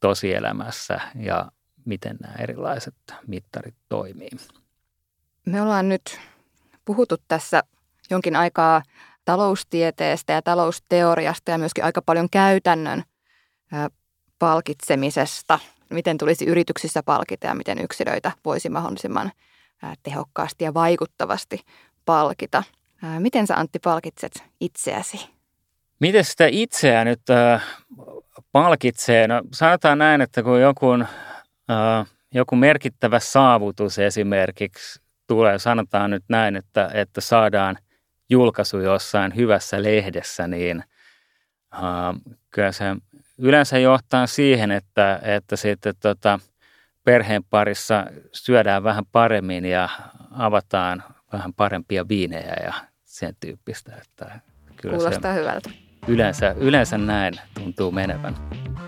tosielämässä 0.00 1.00
ja 1.14 1.50
miten 1.84 2.16
nämä 2.20 2.34
erilaiset 2.34 2.94
mittarit 3.26 3.74
toimii. 3.88 4.30
Me 5.46 5.62
ollaan 5.62 5.88
nyt 5.88 6.20
puhuttu 6.84 7.16
tässä 7.28 7.62
jonkin 8.10 8.36
aikaa 8.36 8.82
taloustieteestä 9.24 10.32
ja 10.32 10.42
talousteoriasta 10.42 11.50
ja 11.50 11.58
myöskin 11.58 11.84
aika 11.84 12.02
paljon 12.02 12.30
käytännön 12.30 13.02
palkitsemisesta. 14.38 15.58
Miten 15.90 16.18
tulisi 16.18 16.44
yrityksissä 16.44 17.02
palkita 17.02 17.46
ja 17.46 17.54
miten 17.54 17.78
yksilöitä 17.78 18.32
voisi 18.44 18.68
mahdollisimman 18.68 19.32
tehokkaasti 20.02 20.64
ja 20.64 20.74
vaikuttavasti 20.74 21.60
palkita– 22.04 22.62
Miten 23.18 23.46
sä 23.46 23.56
Antti 23.56 23.78
palkitset 23.78 24.44
itseäsi? 24.60 25.30
Miten 26.00 26.24
sitä 26.24 26.46
itseä 26.50 27.04
nyt 27.04 27.30
äh, 27.30 27.64
palkitsee? 28.52 29.28
No, 29.28 29.42
sanotaan 29.52 29.98
näin, 29.98 30.20
että 30.20 30.42
kun 30.42 30.60
joku, 30.60 30.92
äh, 31.70 32.06
joku 32.34 32.56
merkittävä 32.56 33.20
saavutus 33.20 33.98
esimerkiksi 33.98 35.00
tulee, 35.26 35.58
sanotaan 35.58 36.10
nyt 36.10 36.24
näin, 36.28 36.56
että, 36.56 36.90
että 36.94 37.20
saadaan 37.20 37.78
julkaisu 38.30 38.78
jossain 38.80 39.36
hyvässä 39.36 39.82
lehdessä, 39.82 40.46
niin 40.46 40.84
äh, 41.74 41.80
kyllä 42.50 42.72
se 42.72 42.84
yleensä 43.38 43.78
johtaa 43.78 44.26
siihen, 44.26 44.70
että, 44.70 45.20
että 45.22 45.56
sitten 45.56 45.94
tota, 46.00 46.40
perheen 47.04 47.44
parissa 47.44 48.06
syödään 48.32 48.84
vähän 48.84 49.04
paremmin 49.12 49.64
ja 49.64 49.88
avataan 50.30 51.04
vähän 51.32 51.54
parempia 51.54 52.08
viinejä 52.08 52.56
ja 52.64 52.91
sen 53.12 53.36
tyyppistä. 53.40 53.92
Että 53.96 54.40
kyllä 54.76 54.96
Kuulostaa 54.96 55.34
se 55.34 55.40
hyvältä. 55.40 55.70
Yleensä, 56.08 56.54
yleensä 56.58 56.98
näin 56.98 57.34
tuntuu 57.54 57.90
menevän. 57.90 58.36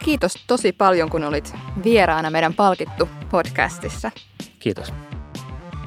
Kiitos 0.05 0.45
tosi 0.47 0.73
paljon, 0.73 1.11
kun 1.11 1.25
olit 1.25 1.55
vieraana 1.85 2.31
meidän 2.31 2.55
Palkittu 2.55 3.09
podcastissa. 3.31 4.11
Kiitos. 4.59 4.93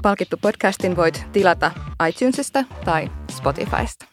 Palkittu 0.01 0.37
podcastin 0.41 0.95
voit 0.95 1.25
tilata 1.33 1.71
iTunesista 2.09 2.63
tai 2.85 3.11
Spotifysta. 3.31 4.05